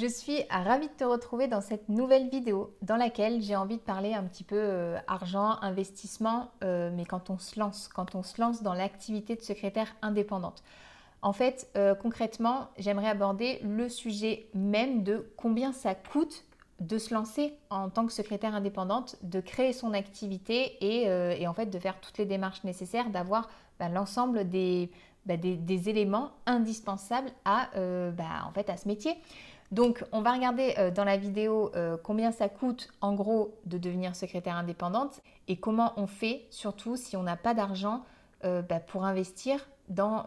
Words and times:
Je 0.00 0.06
suis 0.06 0.44
ravie 0.48 0.86
de 0.86 0.92
te 0.92 1.02
retrouver 1.02 1.48
dans 1.48 1.60
cette 1.60 1.88
nouvelle 1.88 2.28
vidéo 2.28 2.72
dans 2.82 2.94
laquelle 2.94 3.42
j'ai 3.42 3.56
envie 3.56 3.78
de 3.78 3.82
parler 3.82 4.14
un 4.14 4.22
petit 4.22 4.44
peu 4.44 4.54
euh, 4.56 4.96
argent, 5.08 5.58
investissement, 5.60 6.52
euh, 6.62 6.92
mais 6.94 7.04
quand 7.04 7.30
on 7.30 7.38
se 7.38 7.58
lance, 7.58 7.88
quand 7.88 8.14
on 8.14 8.22
se 8.22 8.40
lance 8.40 8.62
dans 8.62 8.74
l'activité 8.74 9.34
de 9.34 9.40
secrétaire 9.40 9.88
indépendante. 10.00 10.62
En 11.20 11.32
fait, 11.32 11.68
euh, 11.76 11.96
concrètement, 11.96 12.68
j'aimerais 12.78 13.08
aborder 13.08 13.58
le 13.64 13.88
sujet 13.88 14.46
même 14.54 15.02
de 15.02 15.32
combien 15.36 15.72
ça 15.72 15.96
coûte 15.96 16.44
de 16.78 16.96
se 16.96 17.12
lancer 17.12 17.54
en 17.68 17.90
tant 17.90 18.06
que 18.06 18.12
secrétaire 18.12 18.54
indépendante, 18.54 19.16
de 19.22 19.40
créer 19.40 19.72
son 19.72 19.94
activité 19.94 20.76
et, 20.80 21.48
en 21.48 21.54
fait 21.54 21.66
de 21.66 21.78
faire 21.80 22.00
toutes 22.00 22.18
les 22.18 22.26
démarches 22.26 22.62
nécessaires, 22.62 23.10
d'avoir 23.10 23.48
bah, 23.80 23.88
l'ensemble 23.88 24.44
bah, 24.44 25.36
des, 25.36 25.56
des, 25.56 25.88
éléments 25.88 26.30
indispensables 26.46 27.32
à, 27.44 27.70
bah, 28.12 28.44
en 28.46 28.52
fait, 28.52 28.70
à 28.70 28.76
ce 28.76 28.86
métier. 28.86 29.16
Donc, 29.70 30.04
on 30.12 30.22
va 30.22 30.32
regarder 30.32 30.74
euh, 30.78 30.90
dans 30.90 31.04
la 31.04 31.16
vidéo 31.16 31.70
euh, 31.74 31.96
combien 32.02 32.32
ça 32.32 32.48
coûte 32.48 32.88
en 33.00 33.14
gros 33.14 33.54
de 33.66 33.76
devenir 33.76 34.16
secrétaire 34.16 34.56
indépendante 34.56 35.20
et 35.46 35.56
comment 35.56 35.92
on 35.96 36.06
fait, 36.06 36.46
surtout 36.50 36.96
si 36.96 37.16
on 37.16 37.22
n'a 37.22 37.36
pas 37.36 37.54
d'argent 37.54 38.04
euh, 38.44 38.62
bah, 38.62 38.80
pour 38.80 39.04
investir 39.04 39.68
dans, 39.88 40.26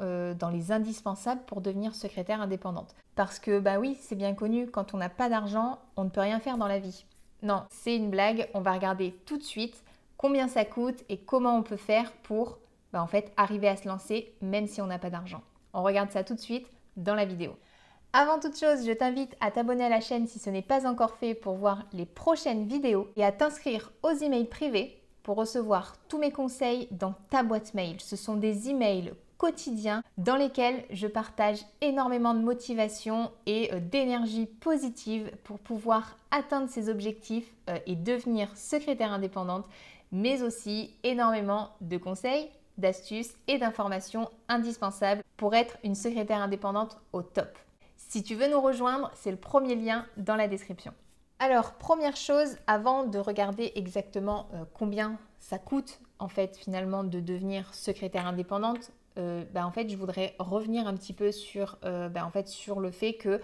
les 0.51 0.71
indispensables 0.71 1.41
pour 1.45 1.61
devenir 1.61 1.93
secrétaire 1.93 2.41
indépendante. 2.41 2.95
Parce 3.15 3.37
que, 3.37 3.59
bah 3.59 3.77
oui, 3.79 3.95
c'est 4.01 4.15
bien 4.15 4.33
connu, 4.33 4.67
quand 4.67 4.95
on 4.95 4.97
n'a 4.97 5.09
pas 5.09 5.29
d'argent, 5.29 5.77
on 5.97 6.05
ne 6.05 6.09
peut 6.09 6.21
rien 6.21 6.39
faire 6.39 6.57
dans 6.57 6.67
la 6.67 6.79
vie. 6.79 7.05
Non, 7.43 7.63
c'est 7.69 7.95
une 7.95 8.09
blague, 8.09 8.49
on 8.55 8.61
va 8.61 8.73
regarder 8.73 9.11
tout 9.25 9.37
de 9.37 9.43
suite 9.43 9.83
combien 10.17 10.47
ça 10.47 10.65
coûte 10.65 11.03
et 11.09 11.17
comment 11.17 11.55
on 11.55 11.63
peut 11.63 11.77
faire 11.77 12.11
pour 12.23 12.57
bah, 12.91 13.01
en 13.03 13.07
fait 13.07 13.31
arriver 13.37 13.67
à 13.67 13.75
se 13.75 13.87
lancer 13.87 14.33
même 14.41 14.67
si 14.67 14.81
on 14.81 14.87
n'a 14.87 14.99
pas 14.99 15.09
d'argent. 15.09 15.41
On 15.73 15.83
regarde 15.83 16.11
ça 16.11 16.23
tout 16.23 16.35
de 16.35 16.39
suite 16.39 16.67
dans 16.97 17.15
la 17.15 17.25
vidéo. 17.25 17.55
Avant 18.13 18.39
toute 18.39 18.59
chose, 18.59 18.85
je 18.85 18.91
t'invite 18.91 19.37
à 19.39 19.51
t'abonner 19.51 19.85
à 19.85 19.89
la 19.89 20.01
chaîne 20.01 20.27
si 20.27 20.37
ce 20.37 20.49
n'est 20.49 20.61
pas 20.61 20.85
encore 20.85 21.15
fait 21.15 21.33
pour 21.33 21.55
voir 21.55 21.85
les 21.93 22.05
prochaines 22.05 22.67
vidéos 22.67 23.07
et 23.15 23.23
à 23.23 23.31
t'inscrire 23.31 23.93
aux 24.03 24.09
emails 24.09 24.49
privés 24.49 25.01
pour 25.23 25.37
recevoir 25.37 25.95
tous 26.09 26.17
mes 26.17 26.33
conseils 26.33 26.89
dans 26.91 27.13
ta 27.29 27.41
boîte 27.41 27.73
mail. 27.73 28.01
Ce 28.01 28.17
sont 28.17 28.35
des 28.35 28.69
emails 28.69 29.13
quotidiens 29.37 30.03
dans 30.17 30.35
lesquels 30.35 30.83
je 30.89 31.07
partage 31.07 31.59
énormément 31.79 32.33
de 32.33 32.41
motivation 32.41 33.31
et 33.45 33.73
euh, 33.73 33.79
d'énergie 33.79 34.45
positive 34.45 35.31
pour 35.45 35.59
pouvoir 35.59 36.17
atteindre 36.31 36.69
ses 36.69 36.89
objectifs 36.89 37.49
euh, 37.69 37.77
et 37.87 37.95
devenir 37.95 38.49
secrétaire 38.57 39.13
indépendante, 39.13 39.65
mais 40.11 40.43
aussi 40.43 40.93
énormément 41.03 41.69
de 41.79 41.95
conseils, 41.95 42.49
d'astuces 42.77 43.35
et 43.47 43.57
d'informations 43.57 44.29
indispensables 44.49 45.23
pour 45.37 45.55
être 45.55 45.77
une 45.85 45.95
secrétaire 45.95 46.41
indépendante 46.41 46.97
au 47.13 47.21
top. 47.21 47.57
Si 48.11 48.23
tu 48.23 48.35
veux 48.35 48.49
nous 48.49 48.59
rejoindre, 48.59 49.09
c'est 49.15 49.31
le 49.31 49.37
premier 49.37 49.73
lien 49.73 50.05
dans 50.17 50.35
la 50.35 50.49
description. 50.49 50.93
Alors, 51.39 51.75
première 51.75 52.17
chose, 52.17 52.57
avant 52.67 53.05
de 53.05 53.17
regarder 53.17 53.71
exactement 53.75 54.49
euh, 54.53 54.65
combien 54.73 55.17
ça 55.39 55.57
coûte 55.57 56.01
en 56.19 56.27
fait 56.27 56.57
finalement 56.57 57.05
de 57.05 57.21
devenir 57.21 57.73
secrétaire 57.73 58.27
indépendante, 58.27 58.91
euh, 59.17 59.45
bah, 59.53 59.65
en 59.65 59.71
fait, 59.71 59.87
je 59.87 59.95
voudrais 59.95 60.35
revenir 60.39 60.87
un 60.87 60.95
petit 60.95 61.13
peu 61.13 61.31
sur, 61.31 61.77
euh, 61.85 62.09
bah, 62.09 62.29
sur 62.43 62.81
le 62.81 62.91
fait 62.91 63.13
que 63.13 63.39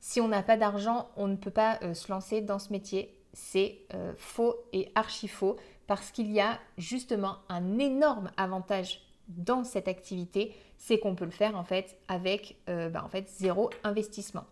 si 0.00 0.20
on 0.20 0.28
n'a 0.28 0.42
pas 0.42 0.58
d'argent, 0.58 1.08
on 1.16 1.26
ne 1.26 1.36
peut 1.36 1.50
pas 1.50 1.78
se 1.94 2.12
lancer 2.12 2.42
dans 2.42 2.58
ce 2.58 2.72
métier. 2.72 3.16
C'est 3.32 3.86
faux 4.18 4.54
et 4.74 4.92
archi 4.94 5.28
faux 5.28 5.56
parce 5.86 6.10
qu'il 6.10 6.30
y 6.30 6.40
a 6.40 6.58
justement 6.76 7.38
un 7.48 7.78
énorme 7.78 8.30
avantage 8.36 9.00
dans 9.36 9.64
cette 9.64 9.88
activité, 9.88 10.54
c'est 10.76 10.98
qu'on 10.98 11.14
peut 11.14 11.24
le 11.24 11.30
faire 11.30 11.56
en 11.56 11.64
fait 11.64 11.96
avec 12.08 12.56
euh, 12.68 12.88
bah, 12.88 13.02
en 13.04 13.08
fait 13.08 13.28
zéro 13.28 13.70
investissement. 13.84 14.44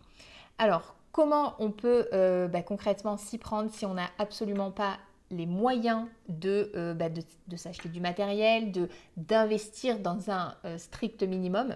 Alors 0.57 0.95
comment 1.11 1.55
on 1.59 1.71
peut 1.71 2.07
euh, 2.13 2.47
bah, 2.47 2.61
concrètement 2.61 3.17
s'y 3.17 3.37
prendre 3.37 3.69
si 3.71 3.85
on 3.85 3.93
n'a 3.93 4.09
absolument 4.17 4.71
pas 4.71 4.97
les 5.31 5.45
moyens 5.45 6.07
de, 6.27 6.71
euh, 6.75 6.93
bah, 6.93 7.09
de, 7.09 7.55
s'acheter 7.55 7.89
du 7.89 7.99
matériel, 7.99 8.71
de, 8.71 8.89
d'investir 9.17 9.99
dans 9.99 10.31
un 10.31 10.55
strict 10.77 11.23
minimum? 11.23 11.75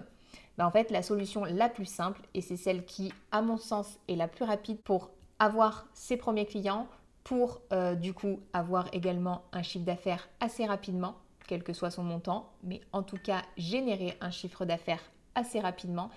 En 0.58 0.70
fait, 0.70 0.90
la 0.90 1.02
solution 1.02 1.44
la 1.44 1.68
plus 1.68 1.86
simple, 1.86 2.20
et 2.32 2.40
c'est 2.40 2.56
celle 2.56 2.84
qui, 2.84 3.12
à 3.32 3.42
mon 3.42 3.56
sens, 3.56 3.98
est 4.06 4.14
la 4.14 4.28
plus 4.28 4.44
rapide 4.44 4.80
pour 4.82 5.10
avoir 5.40 5.86
ses 5.94 6.16
premiers 6.16 6.46
clients, 6.46 6.86
pour 7.24 7.60
du 7.96 8.14
coup 8.14 8.40
avoir 8.52 8.88
également 8.92 9.42
un 9.52 9.62
chiffre 9.62 9.84
d'affaires 9.84 10.28
assez 10.40 10.64
rapidement, 10.64 11.16
quel 11.46 11.62
que 11.62 11.72
soit 11.72 11.90
son 11.90 12.02
montant, 12.02 12.52
mais 12.62 12.80
en 12.92 13.02
tout 13.02 13.18
cas 13.18 13.42
générer 13.56 14.16
un 14.20 14.30
chiffre 14.30 14.64
d'affaires 14.64 15.02
assez 15.34 15.60
rapidement 15.60 16.10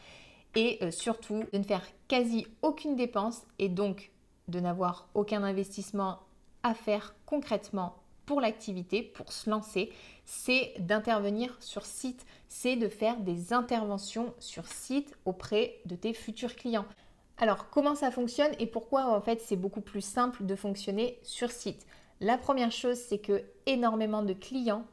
et 0.55 0.79
euh, 0.81 0.91
surtout 0.91 1.43
de 1.51 1.57
ne 1.57 1.63
faire 1.63 1.85
quasi 2.07 2.47
aucune 2.61 2.95
dépense 2.95 3.43
et 3.59 3.69
donc 3.69 4.11
de 4.47 4.59
n'avoir 4.59 5.09
aucun 5.13 5.43
investissement 5.43 6.19
à 6.63 6.73
faire 6.73 7.15
concrètement 7.25 7.95
pour 8.25 8.41
l'activité, 8.41 9.03
pour 9.03 9.31
se 9.31 9.49
lancer, 9.49 9.91
c'est 10.25 10.73
d'intervenir 10.79 11.55
sur 11.61 11.85
site, 11.85 12.25
c'est 12.49 12.75
de 12.75 12.89
faire 12.89 13.17
des 13.21 13.53
interventions 13.53 14.33
sur 14.39 14.67
site 14.67 15.17
auprès 15.25 15.79
de 15.85 15.95
tes 15.95 16.13
futurs 16.13 16.55
clients. 16.55 16.85
Alors 17.37 17.69
comment 17.69 17.95
ça 17.95 18.11
fonctionne 18.11 18.51
et 18.59 18.65
pourquoi 18.65 19.15
en 19.15 19.21
fait 19.21 19.41
c'est 19.41 19.55
beaucoup 19.55 19.81
plus 19.81 20.01
simple 20.01 20.45
de 20.45 20.55
fonctionner 20.55 21.19
sur 21.23 21.51
site? 21.51 21.85
La 22.19 22.37
première 22.37 22.71
chose 22.71 22.97
c'est 22.97 23.19
que 23.19 23.43
énormément 23.65 24.23
de 24.23 24.33
clients 24.33 24.85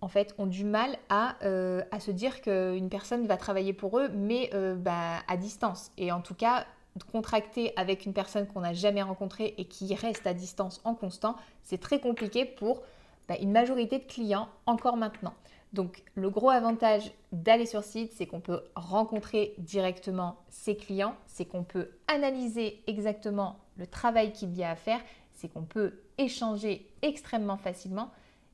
en 0.00 0.08
fait, 0.08 0.34
ont 0.38 0.46
du 0.46 0.64
mal 0.64 0.96
à, 1.08 1.36
euh, 1.44 1.82
se 1.98 2.10
dire 2.10 2.40
qu'une 2.40 2.88
personne 2.88 3.26
va 3.26 3.36
travailler 3.36 3.72
pour 3.72 3.98
eux, 3.98 4.08
mais 4.08 4.50
euh, 4.54 4.74
bah, 4.74 5.18
à 5.26 5.36
distance. 5.36 5.90
Et 5.96 6.12
en 6.12 6.20
tout 6.20 6.34
cas, 6.34 6.66
contracter 7.12 7.72
avec 7.76 8.06
une 8.06 8.12
personne 8.12 8.46
qu'on 8.46 8.60
n'a 8.60 8.72
jamais 8.72 9.02
rencontrée 9.02 9.54
et 9.58 9.64
qui 9.66 9.94
reste 9.94 10.26
à 10.26 10.34
distance 10.34 10.80
en 10.84 10.94
constant, 10.94 11.36
c'est 11.62 11.78
très 11.78 12.00
compliqué 12.00 12.44
pour 12.44 12.82
bah, 13.28 13.36
une 13.40 13.52
majorité 13.52 13.98
de 13.98 14.04
clients 14.04 14.48
encore 14.66 14.96
maintenant. 14.96 15.34
Donc 15.72 16.02
le 16.14 16.30
gros 16.30 16.50
avantage 16.50 17.12
d'aller 17.32 17.66
sur 17.66 17.84
site, 17.84 18.12
c'est 18.14 18.26
qu'on 18.26 18.40
peut 18.40 18.62
rencontrer 18.74 19.54
directement 19.58 20.36
ses 20.48 20.76
clients, 20.76 21.14
c'est 21.26 21.44
qu'on 21.44 21.62
peut 21.62 21.90
analyser 22.08 22.82
exactement 22.86 23.58
le 23.76 23.86
travail 23.86 24.32
qu'il 24.32 24.54
y 24.56 24.64
a 24.64 24.70
à 24.70 24.76
faire, 24.76 25.00
c'est 25.34 25.48
qu'on 25.48 25.62
peut 25.62 26.00
échanger 26.16 26.90
extrêmement 27.02 27.58
facilement 27.58 28.10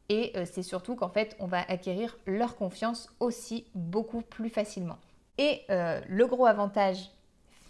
et 0.08 0.32
euh, 0.36 0.44
c'est 0.50 0.62
surtout 0.62 0.96
qu'en 0.96 1.08
fait, 1.08 1.36
on 1.38 1.46
va 1.46 1.60
acquérir 1.62 2.16
leur 2.26 2.56
confiance 2.56 3.12
aussi 3.20 3.66
beaucoup 3.74 4.22
plus 4.22 4.50
facilement. 4.50 4.98
Et 5.38 5.62
euh, 5.70 6.00
le 6.08 6.26
gros 6.26 6.46
avantage 6.46 7.10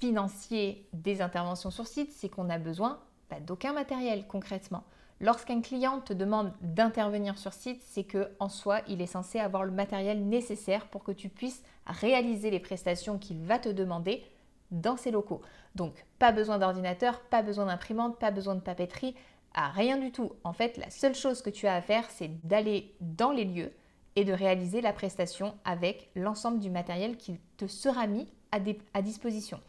financier 0.01 0.87
des 0.93 1.23
interventions 1.23 1.71
sur 1.71 1.87
site, 1.87 2.13
c'est 2.13 2.29
qu'on 2.29 2.45
n'a 2.45 2.59
besoin 2.59 3.01
bah, 3.31 3.41
d'aucun 3.41 3.73
matériel 3.73 4.27
concrètement. 4.27 4.85
Lorsqu'un 5.21 5.61
client 5.61 6.01
te 6.01 6.13
demande 6.13 6.53
d'intervenir 6.61 7.39
sur 7.39 7.53
site, 7.53 7.83
c'est 7.85 8.05
que 8.05 8.29
en 8.41 8.49
soi, 8.49 8.81
il 8.89 9.01
est 9.01 9.07
censé 9.07 9.39
avoir 9.39 9.65
le 9.65 9.71
matériel 9.71 10.27
nécessaire 10.27 10.89
pour 10.89 11.05
que 11.05 11.13
tu 11.13 11.29
puisses 11.29 11.63
réaliser 11.87 12.51
les 12.51 12.59
prestations 12.59 13.19
qu'il 13.19 13.41
va 13.41 13.59
te 13.59 13.69
demander 13.69 14.25
dans 14.73 14.97
ses 14.97 15.13
locaux. 15.13 15.41
Donc, 15.77 16.05
pas 16.19 16.33
besoin 16.33 16.59
d'ordinateur, 16.59 17.21
pas 17.21 17.43
besoin 17.43 17.67
d'imprimante, 17.67 18.19
pas 18.19 18.33
besoin 18.33 18.57
de 18.57 18.61
papeterie, 18.61 19.15
rien 19.55 19.99
du 19.99 20.11
tout. 20.11 20.33
En 20.45 20.53
fait, 20.53 20.77
la 20.77 20.91
seule 20.91 21.15
chose 21.15 21.43
que 21.43 21.51
tu 21.51 21.67
as 21.67 21.75
à 21.75 21.81
faire, 21.81 22.11
c'est 22.11 22.31
d'aller 22.47 22.95
dans 23.01 23.31
les 23.31 23.45
lieux 23.45 23.73
et 24.17 24.25
de 24.25 24.33
réaliser 24.33 24.81
la 24.81 24.93
prestation 24.93 25.55
avec 25.65 26.11
l'ensemble 26.15 26.61
du 26.61 26.71
matériel 26.71 27.17
qui 27.17 27.39
te 27.57 27.67
sera 27.67 28.07
mis 28.07 28.29
à, 28.53 29.03
disposition. 29.03 29.61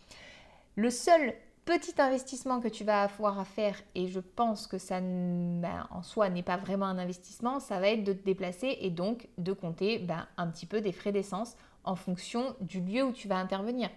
Le 0.76 0.92
seul 0.92 1.34
petit 1.66 2.00
investissement 2.00 2.60
que 2.60 2.68
tu 2.68 2.84
vas 2.84 3.02
avoir 3.02 3.40
à 3.40 3.46
faire, 3.46 3.82
et 3.96 4.08
je 4.08 4.20
pense 4.20 4.68
que 4.68 4.78
ça 4.78 5.00
ben, 5.02 5.88
en 5.90 6.04
soi 6.04 6.30
n'est 6.30 6.44
pas 6.44 6.58
vraiment 6.58 6.86
un 6.86 7.00
investissement, 7.00 7.60
ça 7.60 7.80
va 7.80 7.90
être 7.90 8.04
de 8.04 8.14
te 8.14 8.24
déplacer 8.24 8.78
et 8.82 8.92
donc 8.92 9.28
de 9.40 9.54
compter 9.54 9.98
ben, 9.98 10.28
un 10.38 10.48
petit 10.48 10.68
peu 10.68 10.82
des 10.82 10.92
frais 10.92 11.12
d'essence 11.12 11.56
en 11.84 11.96
fonction 11.96 12.56
du 12.62 12.80
lieu 12.82 13.04
où 13.04 13.12
tu 13.12 13.28
vas 13.28 13.38
intervenir. 13.38 13.90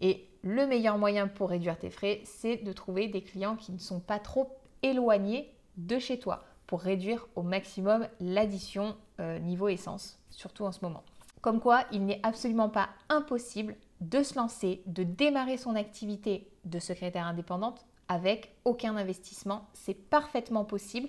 Et 0.00 0.26
le 0.42 0.66
meilleur 0.66 0.96
moyen 0.96 1.28
pour 1.28 1.50
réduire 1.50 1.78
tes 1.78 1.90
frais, 1.90 2.22
c'est 2.24 2.56
de 2.56 2.72
trouver 2.72 3.08
des 3.08 3.20
clients 3.22 3.56
qui 3.56 3.72
ne 3.72 3.78
sont 3.78 4.00
pas 4.00 4.18
trop 4.18 4.56
éloigné 4.82 5.54
de 5.76 5.98
chez 5.98 6.18
toi 6.18 6.44
pour 6.66 6.80
réduire 6.80 7.26
au 7.34 7.42
maximum 7.42 8.06
l'addition 8.20 8.96
euh, 9.18 9.38
niveau 9.38 9.68
essence, 9.68 10.18
surtout 10.30 10.64
en 10.64 10.72
ce 10.72 10.80
moment. 10.82 11.02
Comme 11.40 11.60
quoi, 11.60 11.84
il 11.90 12.04
n'est 12.04 12.20
absolument 12.22 12.68
pas 12.68 12.90
impossible 13.08 13.76
de 14.00 14.22
se 14.22 14.34
lancer, 14.36 14.82
de 14.86 15.02
démarrer 15.02 15.56
son 15.56 15.74
activité 15.74 16.48
de 16.64 16.78
secrétaire 16.78 17.26
indépendante 17.26 17.86
avec 18.08 18.54
aucun 18.64 18.96
investissement. 18.96 19.66
C'est 19.72 19.94
parfaitement 19.94 20.64
possible 20.64 21.08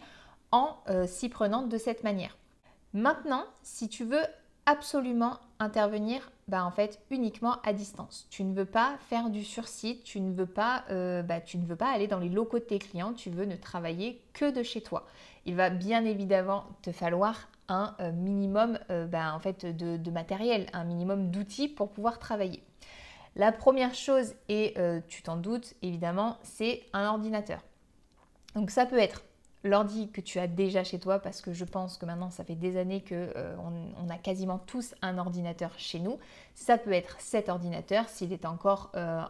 en 0.52 0.78
euh, 0.90 1.08
s'y 1.08 1.30
prenant 1.30 1.64
de 1.64 1.78
cette 1.78 2.04
manière. 2.04 2.38
Maintenant, 2.94 3.46
si 3.62 3.88
tu 3.90 4.04
veux 4.04 4.24
absolument 4.66 5.40
intervenir 5.60 6.32
bah, 6.52 6.66
en 6.66 6.72
fait 6.72 7.00
uniquement 7.10 7.62
à 7.64 7.72
distance. 7.72 8.28
Tu 8.30 8.44
ne 8.44 8.54
veux 8.54 8.66
pas 8.66 8.98
faire 9.10 9.30
du 9.30 9.46
sursite, 9.46 10.04
tu 10.04 10.20
ne 10.20 10.34
veux 10.34 10.46
pas, 10.46 10.84
euh, 10.90 11.24
bah, 11.24 11.40
tu 11.40 11.58
ne 11.58 11.66
veux 11.66 11.78
pas 11.78 11.90
aller 11.90 12.08
dans 12.08 12.20
les 12.20 12.28
locaux 12.28 12.60
de 12.60 12.66
tes 12.66 12.78
clients, 12.78 13.14
tu 13.14 13.30
veux 13.30 13.46
ne 13.46 13.56
travailler 13.56 14.22
que 14.34 14.52
de 14.52 14.62
chez 14.62 14.82
toi. 14.82 15.08
Il 15.46 15.56
va 15.56 15.70
bien 15.70 16.04
évidemment 16.04 16.66
te 16.82 16.92
falloir 16.92 17.48
un 17.70 17.96
euh, 18.02 18.12
minimum 18.12 18.78
euh, 18.90 19.08
bah, 19.08 19.34
en 19.34 19.40
fait 19.40 19.66
de, 19.66 19.96
de, 19.96 20.12
matériel, 20.12 20.68
un 20.74 20.84
minimum 20.84 21.32
d'outils 21.32 21.70
pour 21.70 21.90
pouvoir 21.90 22.20
travailler. 22.20 22.62
La 23.38 23.54
première 23.54 23.96
chose, 23.96 24.34
et 24.50 24.76
tu 25.08 25.24
t'en 25.24 25.38
doutes 25.38 25.76
évidemment, 25.82 26.38
c'est 26.44 26.84
un 26.92 27.08
ordinateur. 27.08 27.62
Donc 28.56 28.72
ça 28.72 28.86
peut 28.86 29.00
être 29.00 29.24
l'ordi 29.64 30.10
que 30.10 30.22
tu 30.22 30.40
as 30.40 30.48
déjà 30.48 30.84
chez 30.84 31.00
toi, 31.00 31.20
parce 31.20 31.42
que 31.42 31.54
je 31.54 31.66
pense 31.66 31.98
que 31.98 32.06
maintenant 32.06 32.32
ça 32.32 32.44
fait 32.44 32.56
des 32.56 32.78
années 32.78 33.02
qu'on 33.02 33.16
euh, 33.16 33.56
on 34.04 34.10
a 34.10 34.18
quasiment 34.18 34.58
tous 34.60 34.96
un 35.02 35.18
ordinateur 35.18 35.72
chez 35.78 36.00
nous. 36.00 36.18
Ça 36.56 36.78
peut 36.78 36.94
être 36.94 37.16
cet 37.20 37.50
ordinateur 37.50 38.10
s'il 38.10 38.34
est 38.34 38.46
encore 38.46 38.92
euh, 38.96 39.22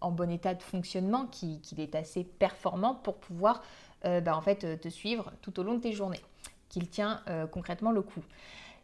en, 0.00 0.10
bon 0.10 0.30
état 0.30 0.54
de 0.54 0.62
fonctionnement, 0.62 1.26
qu'il 1.26 1.80
est 1.80 1.94
assez 1.94 2.24
performant 2.24 2.94
pour 2.94 3.16
pouvoir 3.16 3.62
euh, 4.04 4.20
bah, 4.20 4.36
en 4.36 4.40
fait, 4.40 4.80
te 4.80 4.88
suivre 4.88 5.32
tout 5.42 5.58
au 5.58 5.62
long 5.62 5.74
de 5.74 5.80
tes 5.80 5.92
journées, 5.92 6.20
qu'il 6.68 6.88
tient 6.88 7.22
concrètement 7.50 7.92
le 7.92 8.02
coup. 8.02 8.22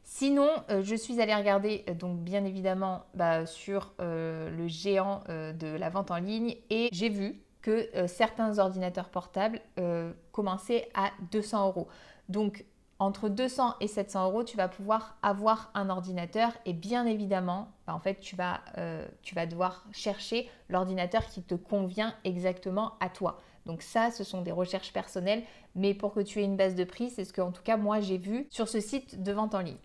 Sinon, 0.04 0.48
je 0.82 0.94
suis 0.94 1.20
allée 1.20 1.34
regarder 1.34 1.84
donc 1.98 2.18
bien 2.20 2.44
évidemment 2.44 3.04
bah, 3.14 3.44
sur 3.46 3.92
le 3.98 4.68
géant 4.68 5.22
de 5.28 5.76
la 5.76 5.90
vente 5.90 6.10
en 6.10 6.16
ligne 6.16 6.56
et 6.70 6.88
j'ai 6.92 7.08
vu 7.08 7.42
que 7.62 7.88
euh, 7.96 8.06
certains 8.06 8.58
ordinateurs 8.58 9.08
portables 9.08 9.60
euh, 9.78 10.12
commençaient 10.32 10.88
à 10.94 11.10
200 11.30 11.66
euros. 11.66 11.88
Donc 12.28 12.64
entre 13.00 13.28
200 13.28 13.76
et 13.80 13.86
700 13.86 14.26
euros, 14.26 14.42
tu 14.42 14.56
vas 14.56 14.68
pouvoir 14.68 15.16
avoir 15.22 15.70
un 15.74 15.88
ordinateur 15.88 16.52
et 16.66 16.72
bien 16.72 17.06
évidemment, 17.06 17.68
bah, 17.86 17.94
en 17.94 18.00
fait, 18.00 18.18
tu 18.18 18.34
vas, 18.34 18.60
euh, 18.76 19.06
tu 19.22 19.34
vas 19.34 19.46
devoir 19.46 19.84
chercher 19.92 20.50
l'ordinateur 20.68 21.24
qui 21.26 21.42
te 21.42 21.54
convient 21.54 22.14
exactement 22.24 22.94
à 23.00 23.08
toi. 23.08 23.40
Donc 23.66 23.82
ça, 23.82 24.10
ce 24.10 24.24
sont 24.24 24.42
des 24.42 24.50
recherches 24.50 24.92
personnelles, 24.92 25.44
mais 25.74 25.94
pour 25.94 26.12
que 26.12 26.20
tu 26.20 26.40
aies 26.40 26.44
une 26.44 26.56
base 26.56 26.74
de 26.74 26.84
prix, 26.84 27.10
c'est 27.10 27.24
ce 27.24 27.32
que 27.32 27.40
en 27.40 27.52
tout 27.52 27.62
cas 27.62 27.76
moi 27.76 28.00
j'ai 28.00 28.18
vu 28.18 28.46
sur 28.50 28.68
ce 28.68 28.80
site 28.80 29.22
de 29.22 29.32
vente 29.32 29.54
en 29.54 29.60
ligne. 29.60 29.76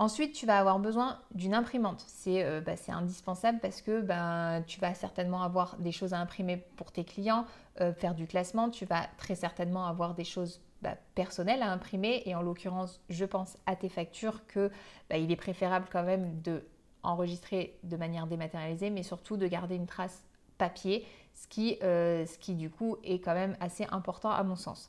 Ensuite, 0.00 0.32
tu 0.32 0.46
vas 0.46 0.58
avoir 0.58 0.78
besoin 0.78 1.18
d'une 1.34 1.52
imprimante. 1.52 2.02
C'est 2.06 2.42
euh, 2.42 2.62
bah, 2.62 2.72
indispensable 2.88 3.58
parce 3.60 3.82
que 3.82 4.00
ben, 4.00 4.64
tu 4.66 4.80
vas 4.80 4.94
certainement 4.94 5.42
avoir 5.42 5.76
des 5.76 5.92
choses 5.92 6.14
à 6.14 6.18
imprimer 6.18 6.56
pour 6.76 6.90
tes 6.90 7.04
clients, 7.04 7.44
euh, 7.82 7.92
faire 7.92 8.14
du 8.14 8.26
classement. 8.26 8.70
Tu 8.70 8.86
vas 8.86 9.02
très 9.18 9.34
certainement 9.34 9.84
avoir 9.84 10.14
des 10.14 10.24
choses 10.24 10.62
bah, 10.80 10.94
personnelles 11.14 11.60
à 11.60 11.70
imprimer. 11.70 12.22
Et 12.24 12.34
en 12.34 12.40
l'occurrence, 12.40 12.98
je 13.10 13.26
pense 13.26 13.58
à 13.66 13.76
tes 13.76 13.90
factures 13.90 14.46
que 14.46 14.70
bah, 15.10 15.18
il 15.18 15.30
est 15.30 15.36
préférable 15.36 15.86
quand 15.92 16.04
même 16.04 16.40
de 16.40 16.64
enregistrer 17.02 17.78
de 17.82 17.98
manière 17.98 18.26
dématérialisée, 18.26 18.88
mais 18.88 19.02
surtout 19.02 19.36
de 19.36 19.46
garder 19.46 19.74
une 19.74 19.86
trace 19.86 20.24
papier, 20.56 21.06
ce 21.34 21.46
qui, 21.46 21.76
euh, 21.82 22.24
ce 22.24 22.38
qui 22.38 22.54
du 22.54 22.70
coup 22.70 22.96
est 23.04 23.18
quand 23.20 23.34
même 23.34 23.54
assez 23.60 23.86
important 23.90 24.30
à 24.30 24.42
mon 24.44 24.56
sens. 24.56 24.88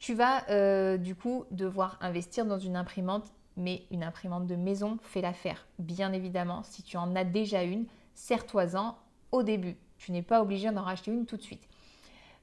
Tu 0.00 0.14
vas 0.14 0.96
du 0.96 1.16
coup 1.16 1.44
devoir 1.50 1.98
investir 2.00 2.44
dans 2.44 2.58
une 2.58 2.76
imprimante 2.76 3.32
mais 3.58 3.82
une 3.90 4.02
imprimante 4.02 4.46
de 4.46 4.56
maison 4.56 4.98
fait 5.02 5.20
l'affaire. 5.20 5.66
Bien 5.78 6.12
évidemment, 6.12 6.62
si 6.62 6.82
tu 6.82 6.96
en 6.96 7.14
as 7.14 7.24
déjà 7.24 7.62
une, 7.62 7.86
serre-toi-en 8.14 8.96
au 9.32 9.42
début. 9.42 9.76
Tu 9.98 10.12
n'es 10.12 10.22
pas 10.22 10.40
obligé 10.40 10.70
d'en 10.70 10.82
racheter 10.82 11.10
une 11.10 11.26
tout 11.26 11.36
de 11.36 11.42
suite. 11.42 11.68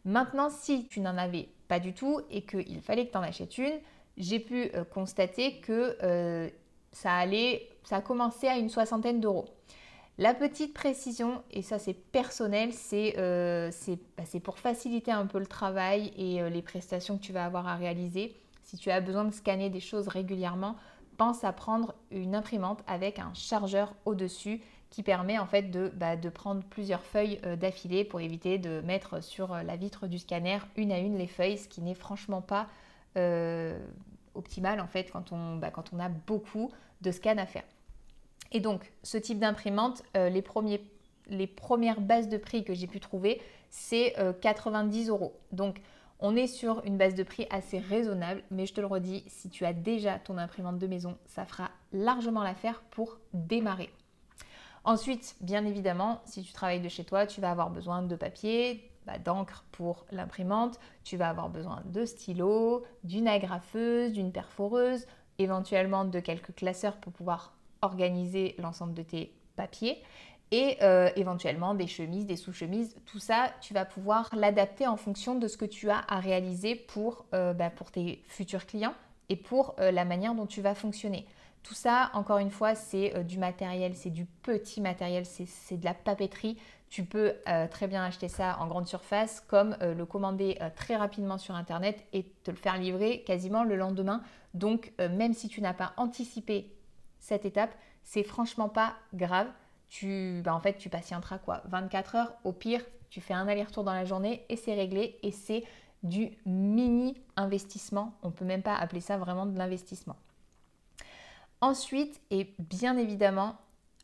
Maintenant, 0.03 0.49
si 0.49 0.87
tu 0.87 0.99
n'en 0.99 1.17
avais 1.17 1.49
pas 1.67 1.79
du 1.79 1.93
tout 1.93 2.21
et 2.29 2.43
qu'il 2.43 2.81
fallait 2.81 3.07
que 3.07 3.11
tu 3.11 3.17
en 3.17 3.23
achètes 3.23 3.57
une, 3.57 3.79
j'ai 4.17 4.39
pu 4.39 4.69
euh, 4.75 4.83
constater 4.83 5.59
que 5.59 5.97
euh, 6.03 6.49
ça 6.91 7.13
allait, 7.13 7.69
ça 7.83 7.97
a 7.97 8.01
commencé 8.01 8.47
à 8.47 8.57
une 8.57 8.69
soixantaine 8.69 9.19
d'euros. 9.19 9.45
La 10.17 10.33
petite 10.33 10.73
précision, 10.73 11.43
et 11.51 11.61
ça 11.61 11.77
c'est 11.77 11.93
personnel, 11.93 12.71
c'est 12.71 13.15
euh, 13.17 13.69
bah, 14.17 14.23
pour 14.43 14.59
faciliter 14.59 15.11
un 15.11 15.25
peu 15.25 15.39
le 15.39 15.45
travail 15.45 16.13
et 16.15 16.49
les 16.49 16.61
prestations 16.61 17.17
que 17.17 17.21
tu 17.23 17.33
vas 17.33 17.43
avoir 17.43 17.67
à 17.67 17.75
réaliser. 17.75 18.33
Si 18.63 18.77
tu 18.77 18.89
as 18.91 19.01
besoin 19.01 19.25
de 19.25 19.33
scanner 19.33 19.69
des 19.69 19.81
choses 19.81 20.07
régulièrement, 20.07 20.77
pense 21.15 21.43
à 21.43 21.51
prendre 21.51 21.95
une 22.11 22.35
imprimante 22.35 22.81
avec 22.87 23.19
un 23.19 23.33
chargeur 23.33 23.93
au-dessus 24.05 24.61
qui 24.89 25.03
permet 25.03 25.37
en 25.37 25.45
fait 25.45 25.63
de, 25.63 25.91
bah, 25.95 26.15
prendre 26.33 26.63
plusieurs 26.63 27.03
feuilles 27.03 27.39
euh, 27.45 27.55
d'affilée 27.55 28.03
pour 28.05 28.21
éviter 28.21 28.57
de 28.57 28.81
mettre 28.81 29.21
sur 29.21 29.53
euh, 29.53 29.63
la 29.63 29.75
vitre 29.75 30.07
du 30.07 30.19
scanner 30.19 30.59
une 30.77 30.91
à 30.91 30.99
une 30.99 31.17
les 31.17 31.27
feuilles, 31.27 31.57
ce 31.57 31.67
qui 31.67 31.81
n'est 31.81 31.95
franchement 31.95 32.41
pas 32.41 32.67
euh, 33.17 33.77
optimal 34.35 34.79
en 34.79 34.87
fait 34.87 35.11
quand 35.11 35.31
on, 35.31 35.57
bah, 35.57 35.71
quand 35.71 35.91
on 35.91 35.99
a 35.99 36.09
beaucoup 36.09 36.71
de 37.01 37.11
scans 37.11 37.37
à 37.37 37.45
faire. 37.45 37.65
Et 38.51 38.59
donc 38.59 38.91
ce 39.03 39.17
type 39.17 39.39
d'imprimante, 39.39 40.03
les 40.13 40.41
premières 41.47 41.99
bases 41.99 42.29
de 42.29 42.37
prix 42.37 42.63
que 42.63 42.73
j'ai 42.73 42.87
pu 42.87 42.99
trouver, 43.01 43.41
c'est 43.69 44.15
90 44.41 45.09
euros. 45.09 45.33
Donc 45.51 45.81
on 46.19 46.35
est 46.35 46.47
sur 46.47 46.83
une 46.85 46.97
base 46.97 47.15
de 47.15 47.23
prix 47.23 47.45
assez 47.49 47.79
raisonnable, 47.79 48.43
mais 48.51 48.65
je 48.65 48.73
te 48.73 48.81
le 48.81 48.87
redis, 48.87 49.23
si 49.27 49.49
tu 49.49 49.65
as 49.65 49.73
déjà 49.73 50.17
ton 50.19 50.37
imprimante 50.37 50.79
de 50.79 50.87
maison, 50.87 51.17
ça 51.25 51.45
fera 51.45 51.69
largement 51.91 52.43
l'affaire 52.43 52.81
pour 52.91 53.19
démarrer. 53.33 53.89
Ensuite, 54.83 55.35
bien 55.41 55.65
évidemment, 55.65 56.21
si 56.25 56.43
tu 56.43 56.53
travailles 56.53 56.81
de 56.81 56.89
chez 56.89 57.03
toi, 57.03 57.25
tu 57.25 57.41
vas 57.41 57.51
avoir 57.51 57.69
besoin 57.69 58.03
de 58.03 58.15
papier, 58.15 58.91
bah, 59.05 59.17
d'encre 59.17 59.65
pour 59.71 60.05
l'imprimante, 60.11 60.79
tu 61.03 61.17
vas 61.17 61.29
avoir 61.29 61.49
besoin 61.49 61.81
de 61.85 62.05
stylos, 62.05 62.83
d'une 63.03 63.27
agrafeuse, 63.27 64.13
d'une 64.13 64.31
perforeuse, 64.31 65.05
éventuellement 65.37 66.05
de 66.05 66.19
quelques 66.19 66.55
classeurs 66.55 66.97
pour 66.97 67.13
pouvoir 67.13 67.53
organiser 67.81 68.55
l'ensemble 68.57 68.93
de 68.93 69.03
tes 69.03 69.33
papiers 69.55 70.01
et 70.51 70.77
euh, 70.81 71.09
éventuellement 71.15 71.73
des 71.73 71.87
chemises, 71.87 72.25
des 72.25 72.35
sous-chemises. 72.35 72.95
Tout 73.05 73.19
ça, 73.19 73.51
tu 73.61 73.73
vas 73.73 73.85
pouvoir 73.85 74.29
l'adapter 74.35 74.87
en 74.87 74.97
fonction 74.97 75.35
de 75.35 75.47
ce 75.47 75.57
que 75.57 75.65
tu 75.65 75.89
as 75.89 76.03
à 76.07 76.19
réaliser 76.19 76.75
pour, 76.75 77.25
euh, 77.33 77.53
bah, 77.53 77.71
tes 77.91 78.23
futurs 78.27 78.65
clients 78.65 78.93
et 79.29 79.35
pour 79.35 79.75
euh, 79.79 79.91
la 79.91 80.05
manière 80.05 80.35
dont 80.35 80.45
tu 80.45 80.61
vas 80.61 80.75
fonctionner. 80.75 81.25
Tout 81.63 81.73
ça, 81.73 82.11
encore 82.13 82.37
une 82.37 82.51
fois, 82.51 82.75
c'est 82.75 83.23
du 83.23 83.39
matériel, 83.39 83.95
c'est 83.95 84.11
du 84.11 84.25
petit 84.25 84.81
matériel, 84.81 85.25
c'est 85.25 85.77
de 85.77 85.85
la 85.85 85.95
papeterie. 85.95 86.57
Tu 86.89 87.03
peux 87.03 87.33
très 87.71 87.87
bien 87.87 88.03
acheter 88.03 88.27
ça 88.27 88.59
en 88.59 88.67
grande 88.67 88.87
surface, 88.87 89.41
comme 89.41 89.75
le 89.81 90.05
commander 90.05 90.59
très 90.75 90.95
rapidement 90.95 91.39
sur 91.39 91.55
Internet 91.55 92.05
et 92.13 92.21
te 92.43 92.51
le 92.51 92.57
faire 92.57 92.77
livrer 92.77 93.23
quasiment 93.23 93.63
le 93.63 93.75
lendemain. 93.77 94.21
Donc, 94.53 94.93
même 94.99 95.33
si 95.33 95.47
tu 95.47 95.59
n'as 95.59 95.73
pas 95.73 95.93
anticipé 95.97 96.71
cette 97.19 97.45
étape, 97.45 97.73
c'est 98.03 98.23
franchement 98.23 98.69
pas 98.69 98.93
grave 99.15 99.47
tu, 99.95 100.41
bah, 100.43 100.53
en 100.53 100.59
fait, 100.59 100.77
tu 100.77 100.89
patienteras 100.89 101.37
quoi 101.37 101.61
24 101.67 102.15
heures, 102.15 102.33
au 102.43 102.51
pire, 102.51 102.81
tu 103.09 103.21
fais 103.21 103.33
un 103.33 103.47
aller-retour 103.47 103.85
dans 103.85 103.93
la 103.93 104.03
journée 104.03 104.45
et 104.49 104.57
c'est 104.57 104.73
réglé 104.73 105.17
et 105.23 105.31
c'est 105.31 105.63
du 106.03 106.31
mini 106.45 107.15
investissement. 107.37 108.13
On 108.21 108.27
ne 108.27 108.33
peut 108.33 108.43
même 108.43 108.61
pas 108.61 108.75
appeler 108.75 108.99
ça 108.99 109.17
vraiment 109.17 109.45
de 109.45 109.57
l'investissement. 109.57 110.17
Ensuite, 111.61 112.19
et 112.29 112.53
bien 112.59 112.97
évidemment, 112.97 113.55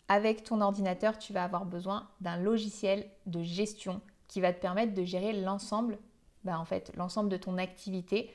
avec 0.07 0.45
ton 0.45 0.61
ordinateur, 0.61 1.17
tu 1.17 1.33
vas 1.33 1.43
avoir 1.43 1.65
besoin 1.65 2.07
d'un 2.21 2.38
logiciel 2.38 3.05
de 3.25 3.43
gestion 3.43 3.99
qui 4.29 4.39
va 4.39 4.53
te 4.53 4.61
permettre 4.61 4.93
de 4.93 5.03
gérer 5.03 5.33
l'ensemble, 5.33 5.97
bah, 6.45 6.57
en 6.57 6.65
fait, 6.65 6.93
l'ensemble 6.95 7.29
de 7.29 7.38
ton 7.38 7.57
activité, 7.57 8.33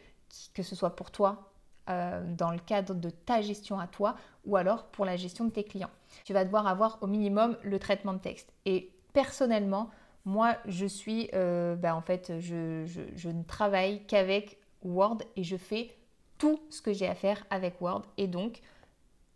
que 0.52 0.62
ce 0.62 0.76
soit 0.76 0.94
pour 0.94 1.10
toi 1.10 1.50
euh, 1.88 2.22
dans 2.34 2.50
le 2.50 2.58
cadre 2.58 2.94
de 2.94 3.10
ta 3.10 3.40
gestion 3.40 3.78
à 3.78 3.86
toi 3.86 4.16
ou 4.44 4.56
alors 4.56 4.86
pour 4.86 5.04
la 5.04 5.16
gestion 5.16 5.44
de 5.44 5.50
tes 5.50 5.64
clients. 5.64 5.90
Tu 6.24 6.32
vas 6.32 6.44
devoir 6.44 6.66
avoir 6.66 6.98
au 7.00 7.06
minimum 7.06 7.56
le 7.62 7.78
traitement 7.78 8.12
de 8.12 8.18
texte. 8.18 8.52
Et 8.64 8.92
personnellement, 9.12 9.90
moi, 10.24 10.56
je 10.66 10.86
suis, 10.86 11.30
euh, 11.34 11.76
bah, 11.76 11.94
en 11.94 12.02
fait, 12.02 12.40
je, 12.40 13.28
ne 13.28 13.42
travaille 13.44 14.04
qu'avec 14.06 14.58
Word 14.82 15.18
et 15.36 15.44
je 15.44 15.56
fais 15.56 15.96
tout 16.38 16.60
ce 16.70 16.82
que 16.82 16.92
j'ai 16.92 17.06
à 17.06 17.14
faire 17.14 17.44
avec 17.50 17.80
Word. 17.80 18.02
Et 18.16 18.26
donc, 18.26 18.60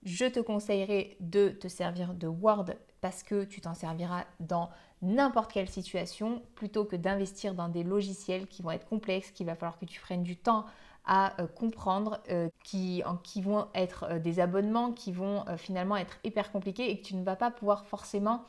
je 0.03 0.27
te 0.27 0.41
conseillerais 0.41 1.17
de 1.21 1.51
te 1.51 1.69
servir 1.69 2.15
de 2.15 2.27
Word 2.27 2.67
parce 3.01 3.23
que 3.23 3.45
tu 3.45 3.61
t'en 3.61 3.75
serviras 3.75 4.25
dans 4.41 4.71
n'importe 5.01 5.53
quelle 5.53 5.69
situation 5.69 6.43
plutôt 6.55 6.85
que 6.85 6.97
d'investir 6.97 7.55
dans 7.55 7.69
des 7.69 7.85
logiciels 7.85 8.47
qui 8.47 8.63
vont 8.63 8.73
être 8.73 8.87
complexes, 8.87 9.31
qu'il 9.31 9.47
va 9.47 9.55
falloir 9.55 9.79
que 9.79 9.87
tu 9.87 10.01
prennes 10.01 10.23
du 10.23 10.37
temps 10.37 10.67
à 11.05 11.41
euh, 11.41 11.47
comprendre, 11.47 12.21
euh, 12.31 12.49
qui, 12.65 13.03
vont 13.43 13.69
être 13.75 14.05
euh, 14.05 14.19
des 14.19 14.41
abonnements 14.41 14.93
qui 14.93 15.13
vont 15.13 15.45
finalement 15.57 15.97
être 15.97 16.19
hyper 16.25 16.53
compliqués 16.53 16.91
et 16.91 17.01
que 17.01 17.07
tu 17.07 17.17
ne 17.17 17.25
vas 17.25 17.37
pas 17.37 17.51
pouvoir 17.51 17.87
forcément 17.87 18.45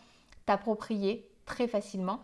t'approprier 0.46 1.30
très 1.46 1.68
facilement. 1.68 2.20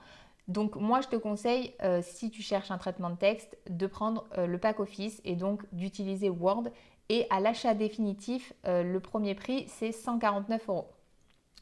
Donc 0.47 0.75
moi 0.75 1.01
je 1.01 1.07
te 1.09 1.15
conseille, 1.17 1.73
si 2.01 2.31
tu 2.31 2.41
cherches 2.41 2.71
un 2.71 2.77
traitement 2.77 3.09
de 3.09 3.17
texte, 3.17 3.57
de 3.69 3.85
prendre 3.85 4.25
le 4.37 4.57
pack 4.57 4.79
Office 4.79 5.21
et 5.25 5.35
donc 5.35 5.61
d'utiliser 5.73 6.29
Word. 6.29 6.69
Et 7.09 7.27
à 7.29 7.41
l'achat 7.41 7.73
définitif, 7.73 8.53
le 8.63 8.99
premier 8.99 9.35
prix, 9.35 9.65
c'est 9.67 9.91
149 9.91 10.69
euros. 10.69 10.87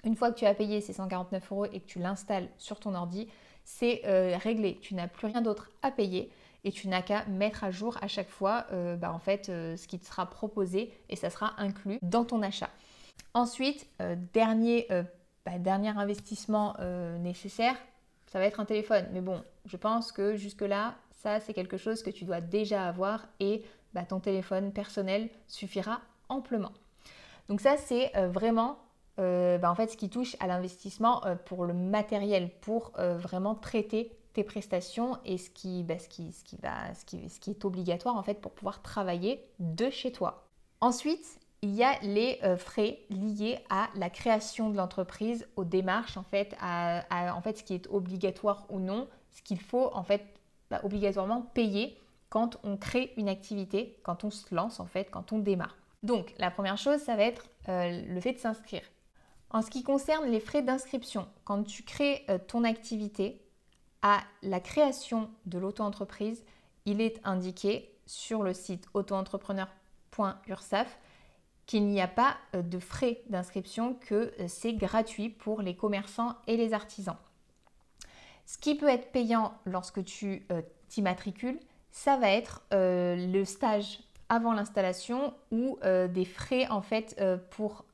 Une 0.04 0.16
fois 0.16 0.32
que 0.32 0.38
tu 0.38 0.46
as 0.46 0.54
payé 0.54 0.82
ces 0.82 0.94
149 0.94 1.52
euros 1.52 1.66
et 1.66 1.80
que 1.80 1.88
tu 1.88 1.98
l'installes 1.98 2.48
sur 2.58 2.80
ton 2.80 2.94
ordi, 2.94 3.28
c'est 3.64 4.02
réglé. 4.38 4.78
Tu 4.82 4.94
n'as 4.94 5.08
plus 5.08 5.28
rien 5.28 5.42
d'autre 5.42 5.72
à 5.82 5.90
payer 5.90 6.32
et 6.66 6.72
tu 6.72 6.88
n'as 6.90 7.04
qu'à 7.04 7.24
mettre 7.26 7.64
à 7.64 7.72
jour 7.72 7.98
à 8.02 8.08
chaque 8.08 8.30
fois 8.30 8.66
euh, 8.74 8.98
bah, 8.98 9.14
en 9.14 9.20
fait, 9.20 9.48
euh, 9.48 9.78
ce 9.78 9.88
qui 9.88 10.00
te 10.00 10.06
sera 10.06 10.26
proposé 10.26 10.92
et 11.10 11.16
ça 11.16 11.30
sera 11.30 11.54
inclus 11.58 12.00
dans 12.02 12.26
ton 12.26 12.42
achat. 12.42 12.70
Ensuite, 13.34 13.88
euh, 14.02 14.16
dernier, 14.34 14.88
bah, 15.46 15.60
dernier 15.60 15.90
investissement 15.90 16.76
nécessaire, 17.20 17.76
ça 18.26 18.40
va 18.40 18.46
être 18.46 18.60
un 18.60 18.66
téléphone. 18.66 19.06
Mais 19.14 19.22
bon, 19.22 19.42
je 19.66 19.78
pense 19.78 20.12
que 20.12 20.36
jusque-là, 20.36 20.96
ça 21.12 21.40
c'est 21.40 21.54
quelque 21.54 21.78
chose 21.78 22.02
que 22.02 22.10
tu 22.10 22.26
dois 22.26 22.42
déjà 22.42 22.88
avoir 22.88 23.28
et 23.40 23.64
bah, 23.94 24.04
ton 24.04 24.20
téléphone 24.20 24.74
personnel 24.74 25.30
suffira 25.48 26.02
amplement. 26.28 26.72
Donc 27.48 27.62
ça 27.62 27.78
c'est 27.78 28.12
vraiment 28.28 28.80
en 29.18 29.76
fait, 29.76 29.88
ce 29.92 29.96
qui 29.96 30.10
touche 30.10 30.36
à 30.42 30.48
l'investissement 30.48 31.22
pour 31.46 31.66
le 31.66 31.74
matériel, 31.74 32.50
pour 32.62 32.92
vraiment 32.98 33.56
traiter 33.56 34.12
tes 34.36 34.44
prestations 34.44 35.18
et 35.26 35.38
ce 35.38 35.50
qui, 35.50 35.84
bah, 35.84 35.96
qui, 35.96 36.32
ce, 36.32 36.44
qui 36.44 36.58
va, 36.58 36.94
ce, 36.94 37.06
qui, 37.06 37.30
ce 37.30 37.40
qui 37.40 37.52
est 37.52 37.66
obligatoire 37.66 38.16
en 38.16 38.24
fait 38.24 38.40
pour 38.40 38.52
pouvoir 38.52 38.82
travailler 38.82 39.44
de 39.60 39.90
chez 39.90 40.12
toi. 40.12 40.48
Ensuite, 40.82 41.40
il 41.62 41.72
y 41.72 41.84
a 41.84 41.98
les 42.02 42.38
euh, 42.44 42.58
frais 42.58 43.00
liés 43.10 43.58
à 43.70 43.90
la 43.96 44.10
création 44.10 44.70
de 44.70 44.78
l'entreprise, 44.78 45.48
aux 45.56 45.64
démarches 45.64 46.18
en 46.18 46.24
fait, 46.24 46.56
à, 46.62 47.04
ce 47.56 47.64
qui 47.64 47.74
est 47.74 47.88
obligatoire 47.88 48.66
ou 48.70 48.80
non, 48.80 49.08
ce 49.32 49.42
qu'il 49.42 49.60
faut 49.60 49.90
en 49.94 50.04
fait 50.04 50.22
bah, 50.70 50.82
obligatoirement 50.84 51.42
payer 51.42 51.98
quand 52.30 52.58
on 52.64 52.78
crée 52.78 53.14
une 53.18 53.30
activité, 53.30 53.98
quand 54.04 54.26
on 54.26 54.30
se 54.30 54.54
lance 54.54 54.80
en 54.80 54.86
fait, 54.86 55.10
quand 55.10 55.32
on 55.32 55.40
démarre. 55.40 55.78
Donc 56.04 56.36
la 56.38 56.52
première 56.52 56.78
chose, 56.78 57.00
ça 57.00 57.16
va 57.16 57.24
être 57.24 57.48
euh, 57.70 58.02
le 58.08 58.20
fait 58.20 58.34
de 58.34 58.40
s'inscrire. 58.40 58.84
En 59.50 59.62
ce 59.62 59.72
qui 59.72 59.84
concerne 59.84 60.30
les 60.30 60.42
frais 60.42 60.62
d'inscription, 60.62 61.28
quand 61.46 61.64
tu 61.64 61.84
crées 61.84 62.26
euh, 62.30 62.38
ton 62.38 62.64
activité, 62.64 63.42
à 64.06 64.24
la 64.44 64.60
création 64.60 65.32
de 65.48 65.58
l'auto-entreprise, 65.58 66.44
il 66.86 67.02
est 67.02 67.20
indiqué 67.24 67.90
sur 68.06 68.44
le 68.44 68.54
site 68.54 68.88
auto-entrepreneur.ursaf 68.94 71.00
qu'il 71.66 71.88
n'y 71.88 72.00
a 72.00 72.08
pas 72.08 72.38
euh, 72.54 72.62
de 72.62 72.78
frais 72.78 73.24
d'inscription, 73.30 73.96
que 73.96 74.32
euh, 74.40 74.46
c'est 74.48 74.74
gratuit 74.74 75.30
pour 75.30 75.64
les 75.64 75.76
commerçants 75.76 76.36
et 76.46 76.56
les 76.56 76.74
artisans. 76.74 77.18
Ce 78.46 78.60
qui 78.60 78.76
peut 78.76 78.90
être 78.90 79.12
payant 79.12 79.56
lorsque 79.66 80.04
tu 80.04 80.46
euh, 80.52 80.62
t'immatricules, 80.88 81.60
ça 81.90 82.18
va 82.18 82.30
être 82.30 82.62
le 82.72 83.44
stage 83.44 84.02
avant 84.30 84.54
l'installation 84.54 85.34
ou 85.52 85.78
des 85.84 86.26
frais 86.26 86.68
en 86.70 86.82
fait 86.82 87.22
pour 87.52 87.86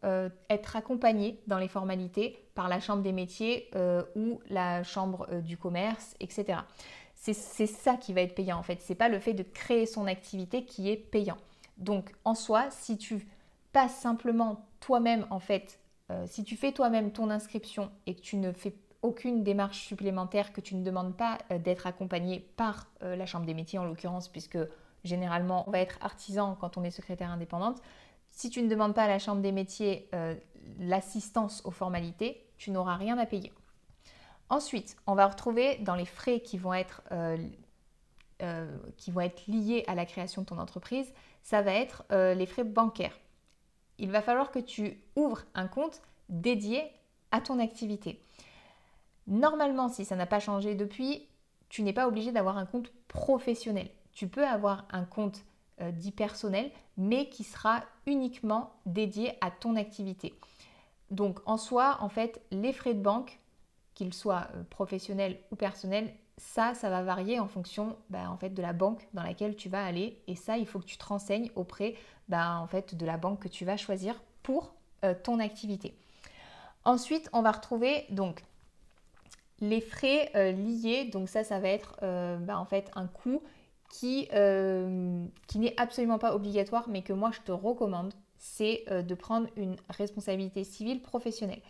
être 0.50 0.75
accompagné 0.75 1.41
dans 1.47 1.57
les 1.57 1.67
formalités 1.67 2.45
par 2.55 2.69
la 2.69 2.79
chambre 2.79 3.03
des 3.03 3.11
métiers 3.11 3.69
ou 4.15 4.39
la 4.50 4.83
chambre 4.83 5.27
du 5.41 5.57
commerce, 5.57 6.15
etc. 6.19 6.59
C'est 7.15 7.33
ça 7.33 7.97
qui 7.97 8.13
va 8.13 8.21
être 8.21 8.33
payant 8.33 8.57
en 8.57 8.63
fait. 8.63 8.79
C'est 8.81 8.95
pas 8.95 9.09
le 9.09 9.19
fait 9.19 9.33
de 9.33 9.43
créer 9.43 9.85
son 9.85 10.07
activité 10.07 10.63
qui 10.63 10.89
est 10.89 10.97
payant. 10.97 11.38
Donc 11.77 12.13
en 12.23 12.35
soi, 12.35 12.67
si 12.71 12.97
tu 12.97 13.27
pas 13.71 13.88
simplement 13.88 14.65
toi-même 14.79 15.25
en 15.29 15.39
fait, 15.39 15.79
euh, 16.11 16.25
si 16.27 16.43
tu 16.43 16.55
fais 16.55 16.71
toi-même 16.71 17.11
ton 17.11 17.29
inscription 17.29 17.91
et 18.05 18.15
que 18.15 18.21
tu 18.21 18.38
ne 18.38 18.51
fais 18.51 18.73
aucune 19.01 19.43
démarche 19.43 19.81
supplémentaire, 19.81 20.53
que 20.53 20.61
tu 20.61 20.75
ne 20.75 20.83
demandes 20.83 21.15
pas 21.15 21.38
euh, 21.51 21.57
d'être 21.57 21.88
accompagné 21.88 22.39
par 22.57 22.88
euh, 23.01 23.15
la 23.15 23.25
Chambre 23.25 23.45
des 23.45 23.53
métiers 23.53 23.79
en 23.79 23.85
l'occurrence, 23.85 24.27
puisque 24.27 24.59
généralement 25.03 25.63
on 25.67 25.72
va 25.72 25.79
être 25.79 25.98
artisan 26.01 26.55
quand 26.60 26.77
on 26.77 26.84
est 26.84 26.91
secrétaire 26.91 27.31
indépendante, 27.31 27.81
si 28.31 28.50
tu 28.50 28.62
ne 28.62 28.70
demandes 28.70 28.96
pas 28.96 29.03
à 29.03 29.08
la 29.08 29.20
Chambre 29.20 29.41
des 29.41 29.51
métiers 29.51 30.10
l'assistance 30.79 31.62
aux 31.65 31.72
formalités, 31.72 32.46
tu 32.58 32.72
n'auras 32.72 32.96
rien 32.96 33.17
à 33.17 33.25
payer. 33.25 33.51
Ensuite, 34.50 34.96
on 35.05 35.15
va 35.15 35.27
retrouver 35.27 35.77
dans 35.79 35.96
les 35.96 36.05
frais 36.05 36.39
qui 36.39 36.58
vont 36.58 36.74
être, 36.74 37.01
qui 38.96 39.12
vont 39.12 39.22
être 39.22 39.48
liés 39.48 39.84
à 39.88 39.96
la 39.96 40.05
création 40.05 40.43
de 40.43 40.48
ton 40.48 40.60
entreprise, 40.60 41.12
ça 41.41 41.62
va 41.62 41.74
être 41.74 42.05
les 42.10 42.46
frais 42.46 42.63
bancaires 42.63 43.17
il 44.01 44.12
va 44.12 44.22
falloir 44.22 44.51
que 44.51 44.60
tu 44.60 44.98
ouvres 45.15 45.43
un 45.53 45.67
compte 45.67 46.01
dédié 46.27 46.91
à 47.31 47.39
ton 47.39 47.60
activité. 47.60 48.20
Normalement, 49.27 49.89
si 49.89 50.03
ça 50.03 50.15
n'a 50.15 50.25
pas 50.25 50.39
changé 50.39 50.74
depuis, 50.75 51.27
tu 51.70 51.84
n'es 51.84 51.93
pas 51.93 52.08
obligé 52.08 52.31
d'avoir 52.31 52.58
un 52.58 52.65
compte 52.65 52.91
professionnel. 53.08 53.89
Tu 54.13 54.27
peux 54.27 54.46
avoir 54.46 54.86
un 54.91 55.03
compte 55.03 55.44
euh, 55.82 55.91
dit 55.91 56.12
personnel, 56.12 56.70
mais 56.98 57.27
qui 57.30 57.44
sera 57.44 57.84
uniquement 58.06 58.72
dédié 58.86 59.34
à 59.41 59.50
ton 59.50 59.75
activité. 59.75 60.34
Donc 61.10 61.39
en 61.46 61.58
soi, 61.58 61.98
en 62.01 62.10
fait, 62.10 62.41
les 62.51 62.72
frais 62.72 62.94
de 62.94 63.01
banque, 63.01 63.39
qu'ils 63.96 64.13
soient 64.13 64.48
euh, 64.56 64.63
professionnels 64.70 65.39
ou 65.51 65.56
personnels, 65.56 66.13
ça, 66.38 66.75
ça 66.75 66.89
va 66.89 67.01
varier 67.01 67.39
en 67.39 67.48
fonction 67.48 67.96
bah, 68.10 68.30
en 68.30 68.38
fait, 68.38 68.50
de 68.50 68.62
la 68.62 68.74
banque 68.74 69.08
dans 69.13 69.24
laquelle 69.24 69.56
tu 69.56 69.70
vas 69.70 69.84
aller. 69.84 70.22
Et 70.27 70.36
ça, 70.36 70.58
il 70.58 70.68
faut 70.68 70.80
que 70.80 70.86
tu 70.86 70.98
te 70.98 71.06
renseignes 71.06 71.50
auprès 71.56 71.96
bah, 72.27 72.60
en 72.60 72.68
fait, 72.68 72.94
de 72.94 73.06
la 73.06 73.18
banque 73.18 73.39
que 73.39 73.48
tu 73.48 73.65
vas 73.65 73.77
choisir 73.77 74.22
pour 74.44 74.74
euh, 75.03 75.15
ton 75.15 75.39
activité. 75.39 75.96
Ensuite, 76.84 77.30
on 77.34 77.41
va 77.41 77.51
retrouver 77.51 78.06
donc 78.10 78.44
les 79.62 79.82
frais 79.82 80.53
liés. 80.53 81.06
Donc 81.06 81.30
ça, 81.30 81.44
ça 81.44 81.60
va 81.60 81.70
être 81.70 82.00
bah, 82.39 82.58
en 82.58 82.65
fait 82.65 82.89
un 82.96 83.06
coût 83.06 83.41
qui, 83.91 84.29
qui 85.48 85.60
n'est 85.60 85.74
absolument 85.77 86.17
pas 86.17 86.33
obligatoire, 86.33 86.88
mais 86.89 87.01
que 87.01 87.13
moi 87.13 87.31
je 87.33 87.41
te 87.41 87.51
recommande, 87.51 88.13
c'est 88.38 88.86
de 88.89 89.13
prendre 89.13 89.48
une 89.57 89.75
responsabilité 89.89 90.63
civile 90.63 91.01
professionnelle. 91.01 91.62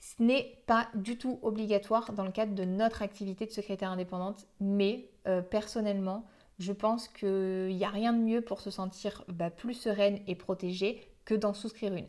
Ce 0.00 0.22
n'est 0.22 0.56
pas 0.66 0.88
du 0.94 1.18
tout 1.18 1.38
obligatoire 1.42 2.12
dans 2.14 2.24
le 2.24 2.32
cadre 2.32 2.54
de 2.54 2.64
notre 2.64 3.02
activité 3.02 3.44
de 3.44 3.50
secrétaire 3.50 3.90
indépendante, 3.90 4.46
mais 4.58 5.10
euh, 5.28 5.42
personnellement, 5.42 6.24
je 6.58 6.72
pense 6.72 7.06
qu'il 7.06 7.76
n'y 7.76 7.84
a 7.84 7.90
rien 7.90 8.14
de 8.14 8.18
mieux 8.18 8.40
pour 8.40 8.60
se 8.60 8.70
sentir 8.70 9.24
bah, 9.28 9.50
plus 9.50 9.74
sereine 9.74 10.20
et 10.26 10.34
protégée 10.34 11.06
que 11.26 11.34
d'en 11.34 11.52
souscrire 11.52 11.94
une. 11.94 12.06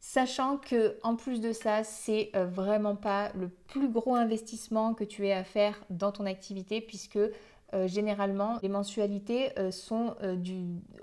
Sachant 0.00 0.56
que 0.56 0.98
en 1.04 1.14
plus 1.14 1.40
de 1.40 1.52
ça, 1.52 1.84
c'est 1.84 2.30
euh, 2.34 2.46
vraiment 2.46 2.96
pas 2.96 3.30
le 3.34 3.48
plus 3.48 3.88
gros 3.88 4.16
investissement 4.16 4.94
que 4.94 5.04
tu 5.04 5.28
aies 5.28 5.32
à 5.32 5.44
faire 5.44 5.80
dans 5.88 6.10
ton 6.10 6.26
activité 6.26 6.80
puisque 6.80 7.18
euh, 7.72 7.86
généralement, 7.86 8.58
les 8.62 8.68
mensualités 8.68 9.56
euh, 9.58 9.70
sont 9.70 10.16
euh, 10.22 10.36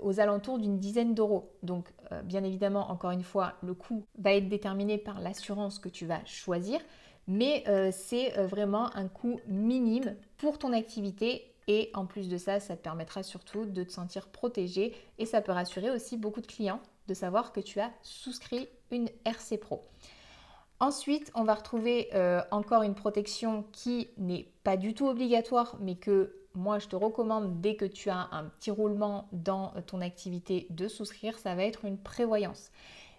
aux 0.02 0.20
alentours 0.20 0.58
d'une 0.58 0.78
dizaine 0.78 1.14
d'euros. 1.14 1.50
Donc, 1.62 1.92
bien 2.24 2.42
évidemment, 2.42 2.90
encore 2.90 3.10
une 3.10 3.22
fois, 3.22 3.54
le 3.62 3.74
coût 3.74 4.04
va 4.18 4.32
être 4.32 4.48
déterminé 4.48 4.96
par 4.96 5.20
l'assurance 5.20 5.78
que 5.78 5.90
tu 5.90 6.06
vas 6.06 6.24
choisir, 6.24 6.80
mais 7.26 7.64
c'est 7.92 8.30
vraiment 8.46 8.96
un 8.96 9.08
coût 9.08 9.40
minime 9.46 10.16
pour 10.38 10.58
ton 10.58 10.72
activité. 10.72 11.52
Et 11.66 11.90
en 11.92 12.06
plus 12.06 12.30
de 12.30 12.38
ça, 12.38 12.60
ça 12.60 12.78
te 12.78 12.82
permettra 12.82 13.22
surtout 13.22 13.66
de 13.66 13.82
te 13.82 13.92
sentir 13.92 14.28
protégé 14.28 14.94
et 15.18 15.26
ça 15.26 15.42
peut 15.42 15.52
rassurer 15.52 15.90
aussi 15.90 16.16
beaucoup 16.16 16.40
de 16.40 16.46
clients 16.46 16.80
de 17.08 17.12
savoir 17.12 17.52
que 17.52 17.60
tu 17.60 17.78
as 17.78 17.90
souscrit 18.00 18.68
une 18.90 19.10
RC 19.26 19.58
Pro. 19.58 19.84
Ensuite, 20.80 21.30
on 21.34 21.44
va 21.44 21.52
retrouver 21.52 22.08
encore 22.50 22.84
une 22.84 22.94
protection 22.94 23.66
qui 23.72 24.08
n'est 24.16 24.48
pas 24.64 24.78
du 24.78 24.94
tout 24.94 25.08
obligatoire, 25.08 25.76
mais 25.78 25.96
que 25.96 26.38
moi 26.58 26.78
je 26.80 26.88
te 26.88 26.96
recommande 26.96 27.60
dès 27.60 27.76
que 27.76 27.84
tu 27.84 28.10
as 28.10 28.28
un 28.32 28.44
petit 28.44 28.70
roulement 28.70 29.28
dans 29.32 29.72
ton 29.86 30.00
activité 30.00 30.66
de 30.70 30.88
souscrire, 30.88 31.38
ça 31.38 31.54
va 31.54 31.62
être 31.62 31.84
une 31.84 31.96
prévoyance. 31.96 32.70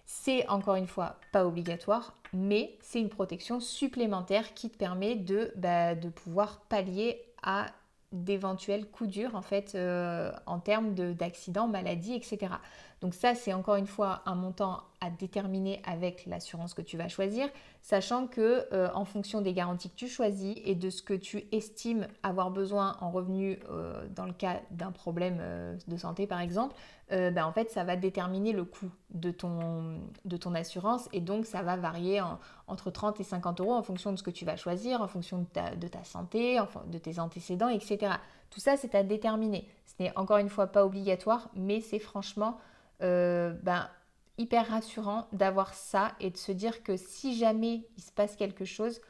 C'est 0.04 0.46
encore 0.48 0.74
une 0.74 0.86
fois 0.86 1.16
pas 1.32 1.46
obligatoire, 1.46 2.14
mais 2.32 2.76
c'est 2.80 3.00
une 3.00 3.08
protection 3.08 3.58
supplémentaire 3.58 4.54
qui 4.54 4.68
te 4.68 4.76
permet 4.76 5.14
de, 5.14 5.52
bah, 5.56 5.94
de 5.94 6.08
pouvoir 6.08 6.60
pallier 6.68 7.22
à 7.42 7.68
d'éventuels 8.12 8.86
coups 8.90 9.10
durs 9.10 9.36
en 9.36 9.42
fait 9.42 9.74
euh, 9.74 10.32
en 10.46 10.58
termes 10.58 10.94
d'accidents, 11.14 11.68
maladies, 11.68 12.14
etc. 12.14 12.54
Donc 13.00 13.14
ça 13.14 13.34
c'est 13.34 13.52
encore 13.52 13.76
une 13.76 13.86
fois 13.86 14.22
un 14.26 14.34
montant 14.34 14.82
à 15.00 15.08
déterminer 15.08 15.80
avec 15.86 16.26
l'assurance 16.26 16.74
que 16.74 16.82
tu 16.82 16.98
vas 16.98 17.08
choisir, 17.08 17.48
sachant 17.80 18.26
que 18.26 18.66
euh, 18.74 18.90
en 18.94 19.06
fonction 19.06 19.40
des 19.40 19.54
garanties 19.54 19.88
que 19.88 19.96
tu 19.96 20.08
choisis 20.08 20.54
et 20.64 20.74
de 20.74 20.90
ce 20.90 21.02
que 21.02 21.14
tu 21.14 21.44
estimes 21.52 22.06
avoir 22.22 22.50
besoin 22.50 22.98
en 23.00 23.10
revenu 23.10 23.58
euh, 23.70 24.06
dans 24.14 24.26
le 24.26 24.34
cas 24.34 24.60
d'un 24.70 24.92
problème 24.92 25.42
de 25.88 25.96
santé 25.96 26.26
par 26.26 26.40
exemple, 26.40 26.76
ben, 27.08 27.44
en 27.44 27.52
fait 27.52 27.70
ça 27.70 27.82
va 27.82 27.96
déterminer 27.96 28.52
le 28.52 28.64
coût 28.64 28.90
de 29.10 29.32
ton, 29.32 29.98
de 30.24 30.36
ton 30.36 30.54
assurance 30.54 31.08
et 31.12 31.20
donc 31.20 31.44
ça 31.44 31.62
va 31.62 31.76
varier 31.76 32.22
entre 32.68 32.90
30 32.90 33.18
et 33.18 33.24
50 33.24 33.60
euros 33.60 33.72
en 33.72 33.82
fonction 33.82 34.12
de 34.12 34.16
ce 34.16 34.22
que 34.22 34.30
tu 34.30 34.44
vas 34.44 34.56
choisir, 34.56 35.02
en 35.02 35.08
fonction 35.08 35.38
de 35.38 35.46
ta, 35.46 35.74
de 35.74 35.88
ta 35.88 36.04
santé, 36.04 36.60
de 36.86 36.98
tes 36.98 37.18
antécédents, 37.18 37.68
etc. 37.68 38.12
Tout 38.50 38.60
ça, 38.60 38.76
c'est 38.76 38.94
à 38.94 39.02
déterminer. 39.02 39.66
Ce 39.86 40.02
n'est 40.02 40.16
encore 40.16 40.38
une 40.38 40.48
fois 40.48 40.66
pas 40.66 40.84
obligatoire, 40.84 41.48
mais 41.54 41.80
c'est 41.80 41.98
franchement 41.98 42.58
euh, 43.02 43.52
ben, 43.62 43.88
hyper 44.38 44.68
rassurant 44.68 45.26
d'avoir 45.32 45.74
ça 45.74 46.12
et 46.20 46.30
de 46.30 46.36
se 46.36 46.52
dire 46.52 46.82
que 46.82 46.96
si 46.96 47.36
jamais 47.36 47.86
il 47.96 48.02
se 48.02 48.12
passe 48.12 48.36
quelque 48.36 48.64
chose, 48.64 49.00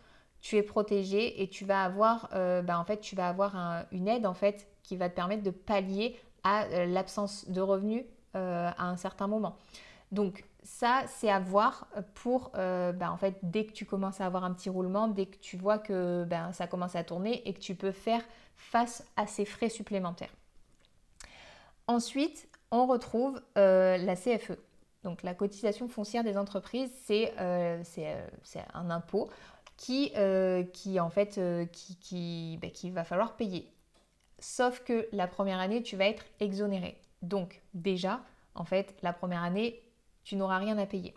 tu 0.40 0.56
es 0.56 0.62
protégé 0.62 1.42
et 1.42 1.48
tu 1.48 1.64
vas 1.64 1.84
avoir, 1.84 2.30
euh, 2.32 2.62
ben, 2.62 2.78
en 2.78 2.84
fait, 2.84 3.00
tu 3.00 3.14
vas 3.14 3.28
avoir 3.28 3.84
une 3.92 4.08
aide 4.08 4.26
en 4.26 4.34
fait 4.34 4.68
qui 4.82 4.96
va 4.96 5.08
te 5.08 5.14
permettre 5.14 5.42
de 5.42 5.50
pallier 5.50 6.18
à 6.42 6.64
euh, 6.64 6.86
l'absence 6.86 7.48
de 7.48 7.60
revenus 7.60 8.04
à 8.32 8.86
un 8.86 8.96
certain 8.96 9.26
moment. 9.26 9.56
Donc 10.12 10.44
ça, 10.62 11.02
c'est 11.08 11.28
à 11.28 11.40
voir 11.40 11.88
pour, 12.14 12.50
ben, 12.54 13.10
en 13.10 13.16
fait, 13.16 13.38
dès 13.42 13.66
que 13.66 13.72
tu 13.72 13.84
commences 13.84 14.20
à 14.20 14.26
avoir 14.26 14.44
un 14.44 14.52
petit 14.52 14.70
roulement, 14.70 15.08
dès 15.08 15.26
que 15.26 15.36
tu 15.38 15.56
vois 15.56 15.78
que 15.78 16.24
ben, 16.28 16.52
ça 16.52 16.68
commence 16.68 16.94
à 16.94 17.02
tourner 17.02 17.42
et 17.48 17.52
que 17.52 17.58
tu 17.58 17.74
peux 17.74 17.90
faire 17.90 18.22
face 18.56 19.04
à 19.16 19.26
ces 19.26 19.44
frais 19.44 19.68
supplémentaires. 19.68 20.30
Ensuite, 21.88 22.48
on 22.70 22.86
retrouve 22.86 23.40
euh, 23.58 23.96
la 23.98 24.16
CFE. 24.16 24.58
Donc 25.02 25.22
la 25.22 25.34
cotisation 25.34 25.88
foncière 25.88 26.24
des 26.24 26.36
entreprises, 26.36 26.90
c'est 27.04 27.32
euh, 27.38 27.82
euh, 27.98 28.26
un 28.74 28.90
impôt 28.90 29.28
bah, 29.28 30.64
qui 32.72 32.90
va 32.90 33.04
falloir 33.04 33.36
payer. 33.36 33.72
Sauf 34.38 34.80
que 34.84 35.08
la 35.12 35.26
première 35.26 35.58
année, 35.58 35.82
tu 35.82 35.96
vas 35.96 36.06
être 36.06 36.24
exonéré. 36.38 37.00
Donc 37.22 37.62
déjà, 37.74 38.20
en 38.54 38.64
fait, 38.64 38.94
la 39.02 39.12
première 39.12 39.42
année, 39.42 39.82
tu 40.22 40.36
n'auras 40.36 40.58
rien 40.58 40.76
à 40.78 40.86
payer. 40.86 41.14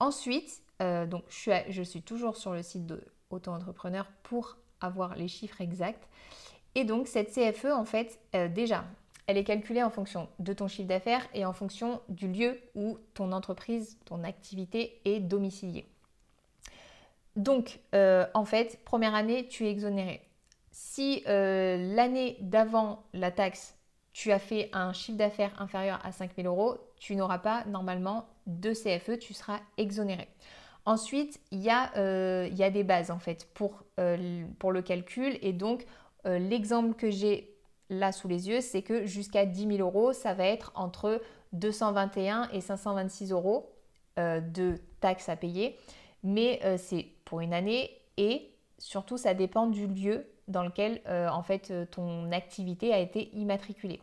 Ensuite, 0.00 0.62
donc 0.80 1.22
je 1.28 1.34
suis, 1.34 1.52
je 1.68 1.82
suis 1.82 2.02
toujours 2.02 2.36
sur 2.36 2.52
le 2.52 2.62
site 2.62 2.86
de 2.86 3.04
Auto-entrepreneur 3.30 4.10
pour 4.24 4.56
avoir 4.80 5.14
les 5.14 5.28
chiffres 5.28 5.60
exacts. 5.60 6.08
Et 6.74 6.84
donc 6.84 7.06
cette 7.06 7.32
CFE, 7.32 7.66
en 7.66 7.84
fait, 7.84 8.18
déjà, 8.50 8.84
elle 9.26 9.38
est 9.38 9.44
calculée 9.44 9.82
en 9.82 9.90
fonction 9.90 10.28
de 10.38 10.52
ton 10.52 10.68
chiffre 10.68 10.88
d'affaires 10.88 11.26
et 11.34 11.44
en 11.44 11.52
fonction 11.52 12.00
du 12.08 12.28
lieu 12.28 12.60
où 12.74 12.98
ton 13.14 13.32
entreprise, 13.32 13.98
ton 14.04 14.24
activité 14.24 15.00
est 15.04 15.20
domiciliée. 15.20 15.86
Donc, 17.36 17.80
euh, 17.94 18.26
en 18.34 18.44
fait, 18.44 18.80
première 18.84 19.14
année, 19.14 19.48
tu 19.48 19.66
es 19.66 19.70
exonéré. 19.70 20.20
Si 20.70 21.22
euh, 21.28 21.94
l'année 21.94 22.36
d'avant 22.40 23.04
la 23.14 23.30
taxe, 23.30 23.76
tu 24.12 24.32
as 24.32 24.38
fait 24.38 24.68
un 24.72 24.92
chiffre 24.92 25.16
d'affaires 25.16 25.54
inférieur 25.60 26.00
à 26.04 26.12
5 26.12 26.32
000 26.36 26.48
euros, 26.48 26.76
tu 26.98 27.16
n'auras 27.16 27.38
pas 27.38 27.64
normalement 27.66 28.28
de 28.46 28.72
CFE, 28.72 29.18
tu 29.18 29.32
seras 29.32 29.60
exonéré. 29.78 30.28
Ensuite, 30.84 31.40
il 31.52 31.60
y, 31.60 31.70
euh, 31.96 32.48
il 32.50 32.56
y, 32.56 32.64
a 32.64 32.70
des 32.70 32.84
bases 32.84 33.10
en 33.10 33.20
fait 33.20 33.48
pour, 33.54 33.84
pour 34.58 34.72
le 34.72 34.82
calcul 34.82 35.38
et 35.40 35.52
donc 35.52 35.86
l'exemple 36.24 36.94
que 36.94 37.08
j'ai 37.10 37.51
là 37.92 38.12
sous 38.12 38.28
les 38.28 38.48
yeux, 38.48 38.60
c'est 38.60 38.82
que 38.82 39.06
jusqu'à 39.06 39.46
10 39.46 39.76
000 39.76 39.78
euros, 39.78 40.12
ça 40.12 40.34
va 40.34 40.44
être 40.46 40.72
entre 40.74 41.20
221 41.52 42.48
et 42.52 42.60
526 42.60 43.32
euros 43.32 43.70
euh, 44.18 44.40
de 44.40 44.76
taxes 45.00 45.28
à 45.28 45.36
payer. 45.36 45.78
Mais 46.22 46.60
euh, 46.64 46.76
c'est 46.78 47.06
pour 47.24 47.40
une 47.40 47.52
année 47.52 47.90
et 48.16 48.50
surtout, 48.78 49.16
ça 49.16 49.34
dépend 49.34 49.66
du 49.66 49.86
lieu 49.86 50.26
dans 50.48 50.64
lequel 50.64 51.00
euh, 51.06 51.28
en 51.28 51.42
fait 51.42 51.72
ton 51.90 52.30
activité 52.32 52.92
a 52.92 52.98
été 52.98 53.34
immatriculée. 53.36 54.00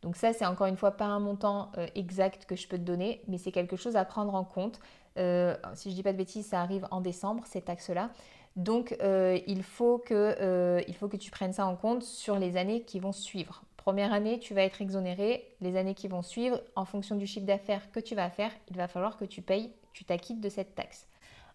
Donc 0.00 0.16
ça, 0.16 0.32
c'est 0.32 0.46
encore 0.46 0.66
une 0.66 0.76
fois 0.76 0.92
pas 0.92 1.04
un 1.04 1.20
montant 1.20 1.70
exact 1.94 2.44
que 2.44 2.56
je 2.56 2.66
peux 2.66 2.76
te 2.76 2.82
donner, 2.82 3.22
mais 3.28 3.38
c'est 3.38 3.52
quelque 3.52 3.76
chose 3.76 3.94
à 3.94 4.04
prendre 4.04 4.34
en 4.34 4.42
compte. 4.42 4.80
si 5.16 5.90
je 5.90 5.94
dis 5.94 6.02
pas 6.02 6.12
de 6.12 6.18
bêtises, 6.18 6.46
ça 6.46 6.60
arrive 6.60 6.88
en 6.90 7.00
décembre, 7.00 7.44
ces 7.46 7.62
taxes-là. 7.62 8.10
Donc, 8.56 8.96
euh, 9.00 9.38
il, 9.46 9.62
faut 9.62 9.98
que, 9.98 10.36
euh, 10.40 10.82
il 10.86 10.94
faut 10.94 11.08
que 11.08 11.16
tu 11.16 11.30
prennes 11.30 11.52
ça 11.52 11.66
en 11.66 11.76
compte 11.76 12.02
sur 12.02 12.38
les 12.38 12.56
années 12.56 12.82
qui 12.82 13.00
vont 13.00 13.12
suivre. 13.12 13.62
Première 13.76 14.12
année, 14.12 14.38
tu 14.38 14.54
vas 14.54 14.62
être 14.62 14.82
exonéré. 14.82 15.54
Les 15.60 15.76
années 15.76 15.94
qui 15.94 16.08
vont 16.08 16.22
suivre, 16.22 16.60
en 16.76 16.84
fonction 16.84 17.16
du 17.16 17.26
chiffre 17.26 17.46
d'affaires 17.46 17.90
que 17.90 18.00
tu 18.00 18.14
vas 18.14 18.30
faire, 18.30 18.52
il 18.70 18.76
va 18.76 18.88
falloir 18.88 19.16
que 19.16 19.24
tu 19.24 19.42
payes, 19.42 19.72
tu 19.92 20.04
t'acquittes 20.04 20.40
de 20.40 20.48
cette 20.48 20.74
taxe. 20.74 21.08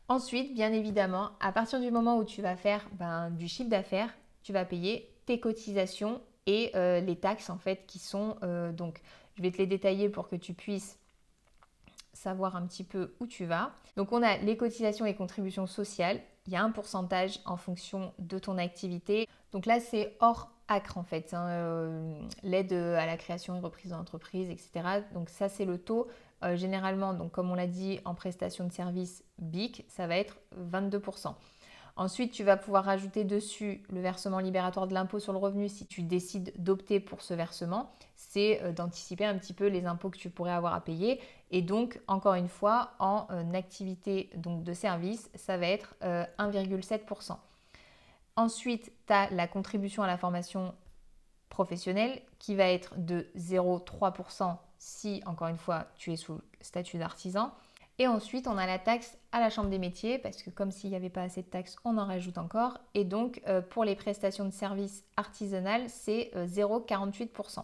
Ensuite, 0.09 0.53
bien 0.53 0.73
évidemment, 0.73 1.31
à 1.39 1.51
partir 1.51 1.79
du 1.79 1.91
moment 1.91 2.17
où 2.17 2.23
tu 2.23 2.41
vas 2.41 2.55
faire 2.55 2.87
ben, 2.93 3.29
du 3.29 3.47
chiffre 3.47 3.69
d'affaires, 3.69 4.13
tu 4.41 4.53
vas 4.53 4.65
payer 4.65 5.09
tes 5.25 5.39
cotisations 5.39 6.21
et 6.45 6.71
euh, 6.75 7.01
les 7.01 7.17
taxes 7.17 7.49
en 7.49 7.57
fait 7.57 7.85
qui 7.87 7.99
sont 7.99 8.37
donc 8.71 9.01
je 9.35 9.41
vais 9.41 9.51
te 9.51 9.57
les 9.57 9.67
détailler 9.67 10.07
pour 10.07 10.29
que 10.29 10.37
tu 10.37 10.53
puisses 10.53 10.97
savoir 12.13 12.55
un 12.55 12.65
petit 12.65 12.83
peu 12.83 13.13
où 13.19 13.27
tu 13.27 13.45
vas. 13.45 13.73
Donc 13.95 14.11
on 14.11 14.23
a 14.23 14.37
les 14.37 14.57
cotisations 14.57 15.05
et 15.05 15.13
contributions 15.13 15.67
sociales 15.67 16.21
il 16.47 16.53
y 16.53 16.55
a 16.55 16.63
un 16.63 16.71
pourcentage 16.71 17.39
en 17.45 17.57
fonction 17.57 18.13
de 18.19 18.39
ton 18.39 18.57
activité. 18.57 19.27
Donc 19.51 19.65
là, 19.65 19.79
c'est 19.79 20.15
hors 20.19 20.49
ACRE 20.69 20.97
en 20.97 21.03
fait, 21.03 21.33
hein, 21.33 21.47
euh, 21.47 22.19
l'aide 22.43 22.73
à 22.73 23.05
la 23.05 23.17
création 23.17 23.55
et 23.55 23.59
reprise 23.59 23.91
d'entreprise, 23.91 24.49
etc. 24.49 25.03
Donc 25.13 25.29
ça, 25.29 25.49
c'est 25.49 25.65
le 25.65 25.77
taux. 25.77 26.07
Euh, 26.43 26.55
généralement, 26.55 27.13
donc 27.13 27.31
comme 27.31 27.49
on 27.49 27.55
l'a 27.55 27.67
dit, 27.67 27.99
en 28.05 28.13
prestation 28.13 28.67
de 28.67 28.71
service 28.71 29.23
BIC, 29.39 29.85
ça 29.87 30.07
va 30.07 30.17
être 30.17 30.37
22%. 30.71 31.33
Ensuite, 31.95 32.31
tu 32.31 32.43
vas 32.43 32.57
pouvoir 32.57 32.83
rajouter 32.83 33.23
dessus 33.23 33.81
le 33.89 34.01
versement 34.01 34.37
libératoire 34.37 34.87
de 34.87 34.93
l'impôt 34.93 35.19
sur 35.19 35.33
le 35.33 35.39
revenu 35.39 35.67
si 35.67 35.87
tu 35.87 36.03
décides 36.03 36.53
d'opter 36.59 36.99
pour 36.99 37.23
ce 37.23 37.33
versement. 37.33 37.91
C'est 38.15 38.61
euh, 38.61 38.71
d'anticiper 38.71 39.25
un 39.25 39.35
petit 39.35 39.53
peu 39.53 39.65
les 39.65 39.87
impôts 39.87 40.11
que 40.11 40.17
tu 40.17 40.29
pourrais 40.29 40.51
avoir 40.51 40.75
à 40.75 40.81
payer. 40.81 41.19
Et 41.51 41.61
donc, 41.61 41.99
encore 42.07 42.33
une 42.33 42.49
fois, 42.49 42.91
en 42.99 43.27
euh, 43.31 43.53
activité 43.53 44.29
donc, 44.35 44.63
de 44.63 44.73
service, 44.73 45.29
ça 45.35 45.57
va 45.57 45.67
être 45.67 45.95
1,7%. 46.01 47.31
Euh, 47.31 47.35
Ensuite, 48.35 48.91
tu 49.07 49.13
as 49.13 49.29
la 49.31 49.47
contribution 49.47 50.03
à 50.03 50.07
la 50.07 50.17
formation 50.17 50.75
professionnelle 51.49 52.21
qui 52.37 52.53
va 52.55 52.65
être 52.65 52.93
de 52.97 53.27
0,3% 53.35 54.57
si, 54.77 55.23
encore 55.25 55.47
une 55.47 55.57
fois, 55.57 55.87
tu 55.95 56.13
es 56.13 56.17
sous 56.17 56.33
le 56.33 56.43
statut 56.61 56.99
d'artisan. 56.99 57.51
Et 57.97 58.05
ensuite, 58.05 58.47
on 58.47 58.59
a 58.59 58.67
la 58.67 58.77
taxe 58.77 59.17
à 59.31 59.39
la 59.39 59.49
Chambre 59.49 59.69
des 59.69 59.79
métiers, 59.79 60.19
parce 60.19 60.43
que 60.43 60.51
comme 60.51 60.69
s'il 60.69 60.91
n'y 60.91 60.95
avait 60.95 61.09
pas 61.09 61.23
assez 61.23 61.41
de 61.41 61.47
taxes, 61.47 61.77
on 61.83 61.97
en 61.97 62.05
rajoute 62.05 62.37
encore. 62.37 62.77
Et 62.93 63.05
donc, 63.05 63.41
euh, 63.47 63.61
pour 63.61 63.85
les 63.85 63.95
prestations 63.95 64.45
de 64.45 64.51
services 64.51 65.03
artisanales, 65.15 65.89
c'est 65.89 66.29
0,48%. 66.35 67.63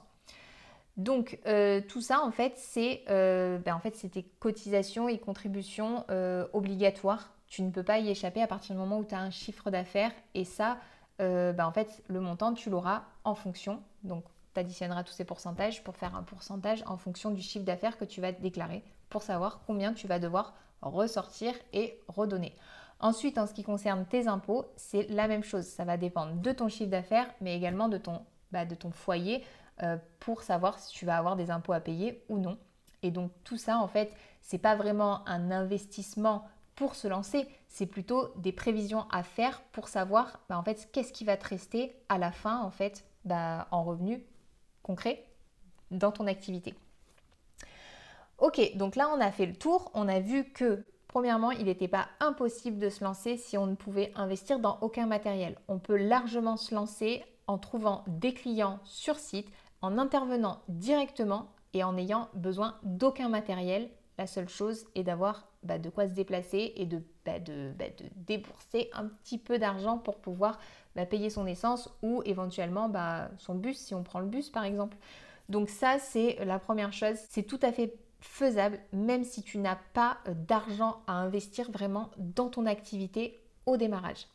Euh, 0.97 1.01
donc, 1.01 1.39
euh, 1.45 1.81
tout 1.87 2.01
ça, 2.01 2.21
en 2.21 2.31
fait, 2.31 2.53
c'est 2.57 3.03
ben, 3.07 3.73
en 3.73 3.79
fait, 3.79 3.91
tes 3.91 4.23
cotisations 4.39 5.07
et 5.09 5.17
contributions 5.19 6.05
obligatoires. 6.53 7.31
Tu 7.47 7.61
ne 7.61 7.71
peux 7.71 7.83
pas 7.83 7.99
y 7.99 8.09
échapper 8.09 8.41
à 8.41 8.47
partir 8.47 8.75
du 8.75 8.81
moment 8.81 8.97
où 8.97 9.05
tu 9.05 9.15
as 9.15 9.19
un 9.19 9.29
chiffre 9.29 9.69
d'affaires. 9.69 10.11
Et 10.33 10.45
ça, 10.45 10.77
ben, 11.19 11.65
en 11.65 11.71
fait, 11.71 12.03
le 12.07 12.19
montant, 12.19 12.53
tu 12.53 12.69
l'auras 12.69 13.03
en 13.23 13.35
fonction. 13.35 13.81
Donc, 14.03 14.23
tu 14.53 14.59
additionneras 14.59 15.03
tous 15.03 15.13
ces 15.13 15.25
pourcentages 15.25 15.83
pour 15.83 15.95
faire 15.95 16.15
un 16.15 16.23
pourcentage 16.23 16.83
en 16.85 16.97
fonction 16.97 17.31
du 17.31 17.41
chiffre 17.41 17.65
d'affaires 17.65 17.97
que 17.97 18.05
tu 18.05 18.21
vas 18.21 18.31
déclarer 18.31 18.83
pour 19.09 19.23
savoir 19.23 19.61
combien 19.67 19.93
tu 19.93 20.07
vas 20.07 20.19
devoir 20.19 20.53
ressortir 20.81 21.53
et 21.71 21.99
redonner. 22.07 22.55
Ensuite, 22.99 23.37
en 23.37 23.47
ce 23.47 23.53
qui 23.53 23.63
concerne 23.63 24.05
tes 24.05 24.27
impôts, 24.27 24.65
c'est 24.75 25.07
la 25.09 25.27
même 25.27 25.43
chose. 25.43 25.65
Ça 25.65 25.83
va 25.83 25.97
dépendre 25.97 26.35
de 26.35 26.51
ton 26.51 26.69
chiffre 26.69 26.89
d'affaires, 26.89 27.27
mais 27.41 27.55
également 27.55 27.89
de 27.89 27.97
ton, 27.97 28.21
bah, 28.51 28.65
foyer 28.91 29.41
euh, 29.41 29.43
pour 30.19 30.43
savoir 30.43 30.79
si 30.79 30.93
tu 30.93 31.05
vas 31.05 31.17
avoir 31.17 31.35
des 31.35 31.51
impôts 31.51 31.73
à 31.73 31.79
payer 31.79 32.23
ou 32.29 32.37
non. 32.37 32.57
Et 33.01 33.11
donc 33.11 33.31
tout 33.43 33.57
ça, 33.57 33.79
en 33.79 33.87
fait, 33.87 34.13
c'est 34.41 34.57
pas 34.57 34.75
vraiment 34.75 35.27
un 35.27 35.51
investissement 35.51 36.45
pour 36.75 36.95
se 36.95 37.07
lancer, 37.07 37.47
c'est 37.67 37.85
plutôt 37.85 38.33
des 38.37 38.51
prévisions 38.51 39.05
à 39.11 39.23
faire 39.23 39.61
pour 39.71 39.87
savoir, 39.87 40.39
bah, 40.49 40.57
en 40.57 40.63
fait, 40.63 40.89
qu'est-ce 40.91 41.13
qui 41.13 41.23
va 41.23 41.37
te 41.37 41.47
rester 41.47 41.95
à 42.09 42.17
la 42.17 42.31
fin, 42.31 42.61
en 42.61 42.71
fait, 42.71 43.05
bah, 43.25 43.67
en 43.71 43.83
revenus 43.83 44.21
concrets 44.81 45.23
dans 45.91 46.11
ton 46.11 46.27
activité. 46.27 46.73
Ok, 48.39 48.75
donc 48.75 48.95
là 48.95 49.09
on 49.09 49.21
a 49.21 49.31
fait 49.31 49.45
le 49.45 49.55
tour, 49.55 49.91
on 49.93 50.07
a 50.07 50.19
vu 50.19 50.51
que 50.51 50.83
premièrement 51.07 51.51
il 51.51 51.65
n'était 51.65 51.87
pas 51.87 52.07
impossible 52.19 52.79
de 52.79 52.89
se 52.89 53.03
lancer 53.03 53.37
si 53.37 53.57
on 53.57 53.67
ne 53.67 53.75
pouvait 53.75 54.11
investir 54.15 54.59
dans 54.59 54.79
aucun 54.81 55.05
matériel. 55.05 55.57
On 55.67 55.79
peut 55.79 55.95
largement 55.95 56.57
se 56.57 56.73
lancer 56.75 57.23
en 57.47 57.57
trouvant 57.57 58.03
des 58.07 58.33
clients 58.33 58.79
sur 58.83 59.17
site, 59.17 59.47
en 59.83 59.99
intervenant 59.99 60.61
directement 60.69 61.51
et 61.73 61.83
en 61.83 61.93
n'ayant 61.93 62.29
besoin 62.33 62.79
d'aucun 62.81 63.29
matériel. 63.29 63.89
La 64.17 64.27
seule 64.27 64.49
chose 64.49 64.85
est 64.95 65.03
d'avoir 65.03 65.47
bah, 65.61 65.77
de 65.77 65.89
quoi 65.89 66.07
se 66.07 66.13
déplacer 66.13 66.73
et 66.75 66.85
de, 66.85 67.03
bah, 67.25 67.39
bah, 67.39 67.85
de, 67.97 68.05
débourser 68.15 68.89
un 68.93 69.05
petit 69.05 69.37
peu 69.37 69.59
d'argent 69.59 69.97
pour 69.97 70.17
pouvoir 70.17 70.57
payer 71.09 71.29
son 71.29 71.45
essence 71.47 71.89
ou 72.01 72.21
éventuellement 72.25 72.91
son 73.37 73.55
bus 73.55 73.77
si 73.77 73.93
on 73.93 74.03
prend 74.03 74.19
le 74.19 74.27
bus 74.27 74.49
par 74.49 74.63
exemple. 74.63 74.95
Donc 75.49 75.69
ça 75.69 75.99
c'est 75.99 76.43
la 76.45 76.59
première 76.59 76.93
chose. 76.93 77.17
C'est 77.29 77.43
tout 77.43 77.59
à 77.61 77.71
fait 77.71 77.93
faisable 78.21 78.79
même 78.93 79.25
si 79.25 79.43
tu 79.43 79.57
n'as 79.57 79.77
pas 79.93 80.19
euh, 80.29 80.33
d'argent 80.33 81.01
à 81.07 81.13
investir 81.13 81.69
vraiment 81.71 82.09
dans 82.17 82.47
ton 82.47 82.65
activité 82.65 83.41
au 83.65 83.75
démarrage. 83.75 84.27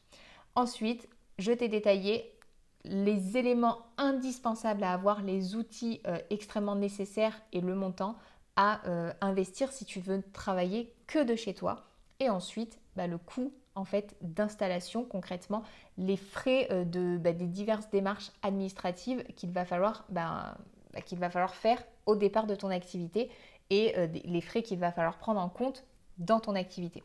Ensuite, 0.54 1.08
je 1.38 1.52
t'ai 1.52 1.68
détaillé 1.68 2.38
les 2.84 3.36
éléments 3.36 3.78
indispensables 3.96 4.82
à 4.82 4.92
avoir, 4.92 5.22
les 5.22 5.54
outils 5.56 6.00
euh, 6.06 6.18
extrêmement 6.30 6.76
nécessaires 6.76 7.40
et 7.52 7.60
le 7.60 7.74
montant 7.74 8.16
à 8.56 8.86
euh, 8.88 9.12
investir 9.20 9.72
si 9.72 9.84
tu 9.84 10.00
veux 10.00 10.22
travailler 10.32 10.94
que 11.06 11.22
de 11.22 11.36
chez 11.36 11.54
toi. 11.54 11.86
Et 12.20 12.30
ensuite, 12.30 12.80
bah, 12.96 13.06
le 13.06 13.18
coût 13.18 13.52
en 13.74 13.84
fait 13.84 14.16
d'installation 14.22 15.04
concrètement, 15.04 15.62
les 15.98 16.16
frais 16.16 16.68
de, 16.84 17.16
bah, 17.16 17.32
des 17.32 17.46
diverses 17.46 17.88
démarches 17.90 18.32
administratives 18.42 19.22
qu'il 19.36 19.52
va 19.52 19.64
falloir 19.64 20.04
bah, 20.08 20.56
qu'il 21.04 21.18
va 21.18 21.30
falloir 21.30 21.54
faire 21.54 21.82
au 22.06 22.16
départ 22.16 22.46
de 22.46 22.54
ton 22.54 22.70
activité 22.70 23.30
et 23.70 23.96
euh, 23.98 24.06
les 24.24 24.40
frais 24.40 24.62
qu'il 24.62 24.78
va 24.78 24.92
falloir 24.92 25.18
prendre 25.18 25.40
en 25.40 25.48
compte 25.48 25.84
dans 26.18 26.40
ton 26.40 26.54
activité. 26.54 27.02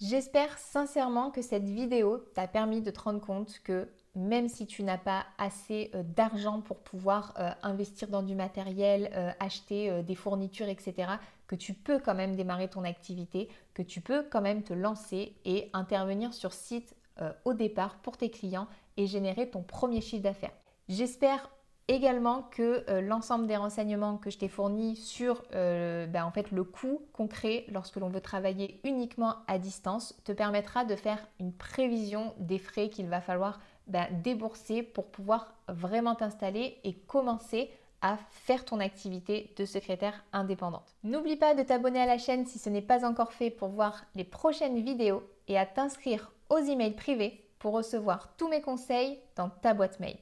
J'espère 0.00 0.58
sincèrement 0.58 1.30
que 1.30 1.42
cette 1.42 1.68
vidéo 1.68 2.18
t'a 2.34 2.48
permis 2.48 2.82
de 2.82 2.90
te 2.90 3.00
rendre 3.00 3.20
compte 3.20 3.60
que 3.64 3.88
même 4.16 4.48
si 4.48 4.66
tu 4.66 4.82
n'as 4.82 4.98
pas 4.98 5.26
assez 5.38 5.90
euh, 5.94 6.02
d'argent 6.02 6.60
pour 6.60 6.78
pouvoir 6.78 7.34
euh, 7.38 7.50
investir 7.62 8.08
dans 8.08 8.22
du 8.22 8.34
matériel, 8.34 9.36
acheter 9.40 10.02
des 10.02 10.14
fournitures, 10.14 10.68
etc., 10.68 11.12
que 11.46 11.54
tu 11.54 11.74
peux 11.74 11.98
quand 11.98 12.14
même 12.14 12.34
démarrer 12.34 12.68
ton 12.68 12.82
activité, 12.82 13.48
que 13.74 13.82
tu 13.82 14.00
peux 14.00 14.24
quand 14.24 14.40
même 14.40 14.62
te 14.62 14.72
lancer 14.72 15.36
et 15.44 15.70
intervenir 15.72 16.34
sur 16.34 16.52
site 16.52 16.96
au 17.44 17.54
départ 17.54 17.96
pour 17.98 18.16
tes 18.16 18.30
clients 18.30 18.68
et 18.96 19.06
générer 19.06 19.48
ton 19.48 19.62
premier 19.62 20.00
chiffre 20.00 20.22
d'affaires. 20.22 20.52
J'espère 20.88 21.48
Également 21.88 22.42
que 22.50 22.84
euh, 22.90 23.00
l'ensemble 23.00 23.46
des 23.46 23.56
renseignements 23.56 24.16
que 24.16 24.28
je 24.28 24.38
t'ai 24.38 24.48
fournis 24.48 24.96
sur 24.96 25.44
euh, 25.54 26.08
ben, 26.08 26.24
en 26.24 26.32
fait, 26.32 26.50
le 26.50 26.64
coût 26.64 27.00
concret 27.12 27.64
lorsque 27.68 27.96
l'on 27.96 28.08
veut 28.08 28.20
travailler 28.20 28.80
uniquement 28.82 29.36
à 29.46 29.58
distance 29.58 30.20
te 30.24 30.32
permettra 30.32 30.84
de 30.84 30.96
faire 30.96 31.24
une 31.38 31.52
prévision 31.52 32.34
des 32.38 32.58
frais 32.58 32.88
qu'il 32.88 33.06
va 33.06 33.20
falloir 33.20 33.60
ben, 33.86 34.06
débourser 34.22 34.82
pour 34.82 35.06
pouvoir 35.06 35.54
vraiment 35.68 36.14
t'installer 36.14 36.78
et 36.84 36.94
commencer 36.94 37.70
à 38.02 38.18
faire 38.30 38.64
ton 38.64 38.80
activité 38.80 39.52
de 39.56 39.64
secrétaire 39.64 40.24
indépendante. 40.32 40.94
N'oublie 41.02 41.36
pas 41.36 41.54
de 41.54 41.62
t'abonner 41.62 42.00
à 42.00 42.06
la 42.06 42.18
chaîne 42.18 42.46
si 42.46 42.58
ce 42.58 42.68
n'est 42.68 42.82
pas 42.82 43.06
encore 43.06 43.32
fait 43.32 43.50
pour 43.50 43.68
voir 43.68 44.04
les 44.14 44.24
prochaines 44.24 44.80
vidéos 44.82 45.22
et 45.48 45.58
à 45.58 45.66
t'inscrire 45.66 46.32
aux 46.50 46.58
emails 46.58 46.94
privés 46.94 47.42
pour 47.58 47.72
recevoir 47.72 48.36
tous 48.36 48.48
mes 48.48 48.60
conseils 48.60 49.18
dans 49.34 49.48
ta 49.48 49.74
boîte 49.74 49.98
mail. 49.98 50.18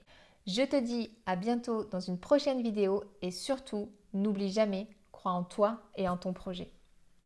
Je 0.46 0.62
te 0.62 0.76
dis 0.76 1.10
à 1.26 1.36
bientôt 1.36 1.84
dans 1.84 2.00
une 2.00 2.18
prochaine 2.18 2.62
vidéo 2.62 3.02
et 3.22 3.30
surtout, 3.30 3.90
n'oublie 4.12 4.50
jamais, 4.50 4.86
crois 5.10 5.32
en 5.32 5.42
toi 5.42 5.80
et 5.96 6.08
en 6.08 6.16
ton 6.16 6.32
projet. 6.32 6.70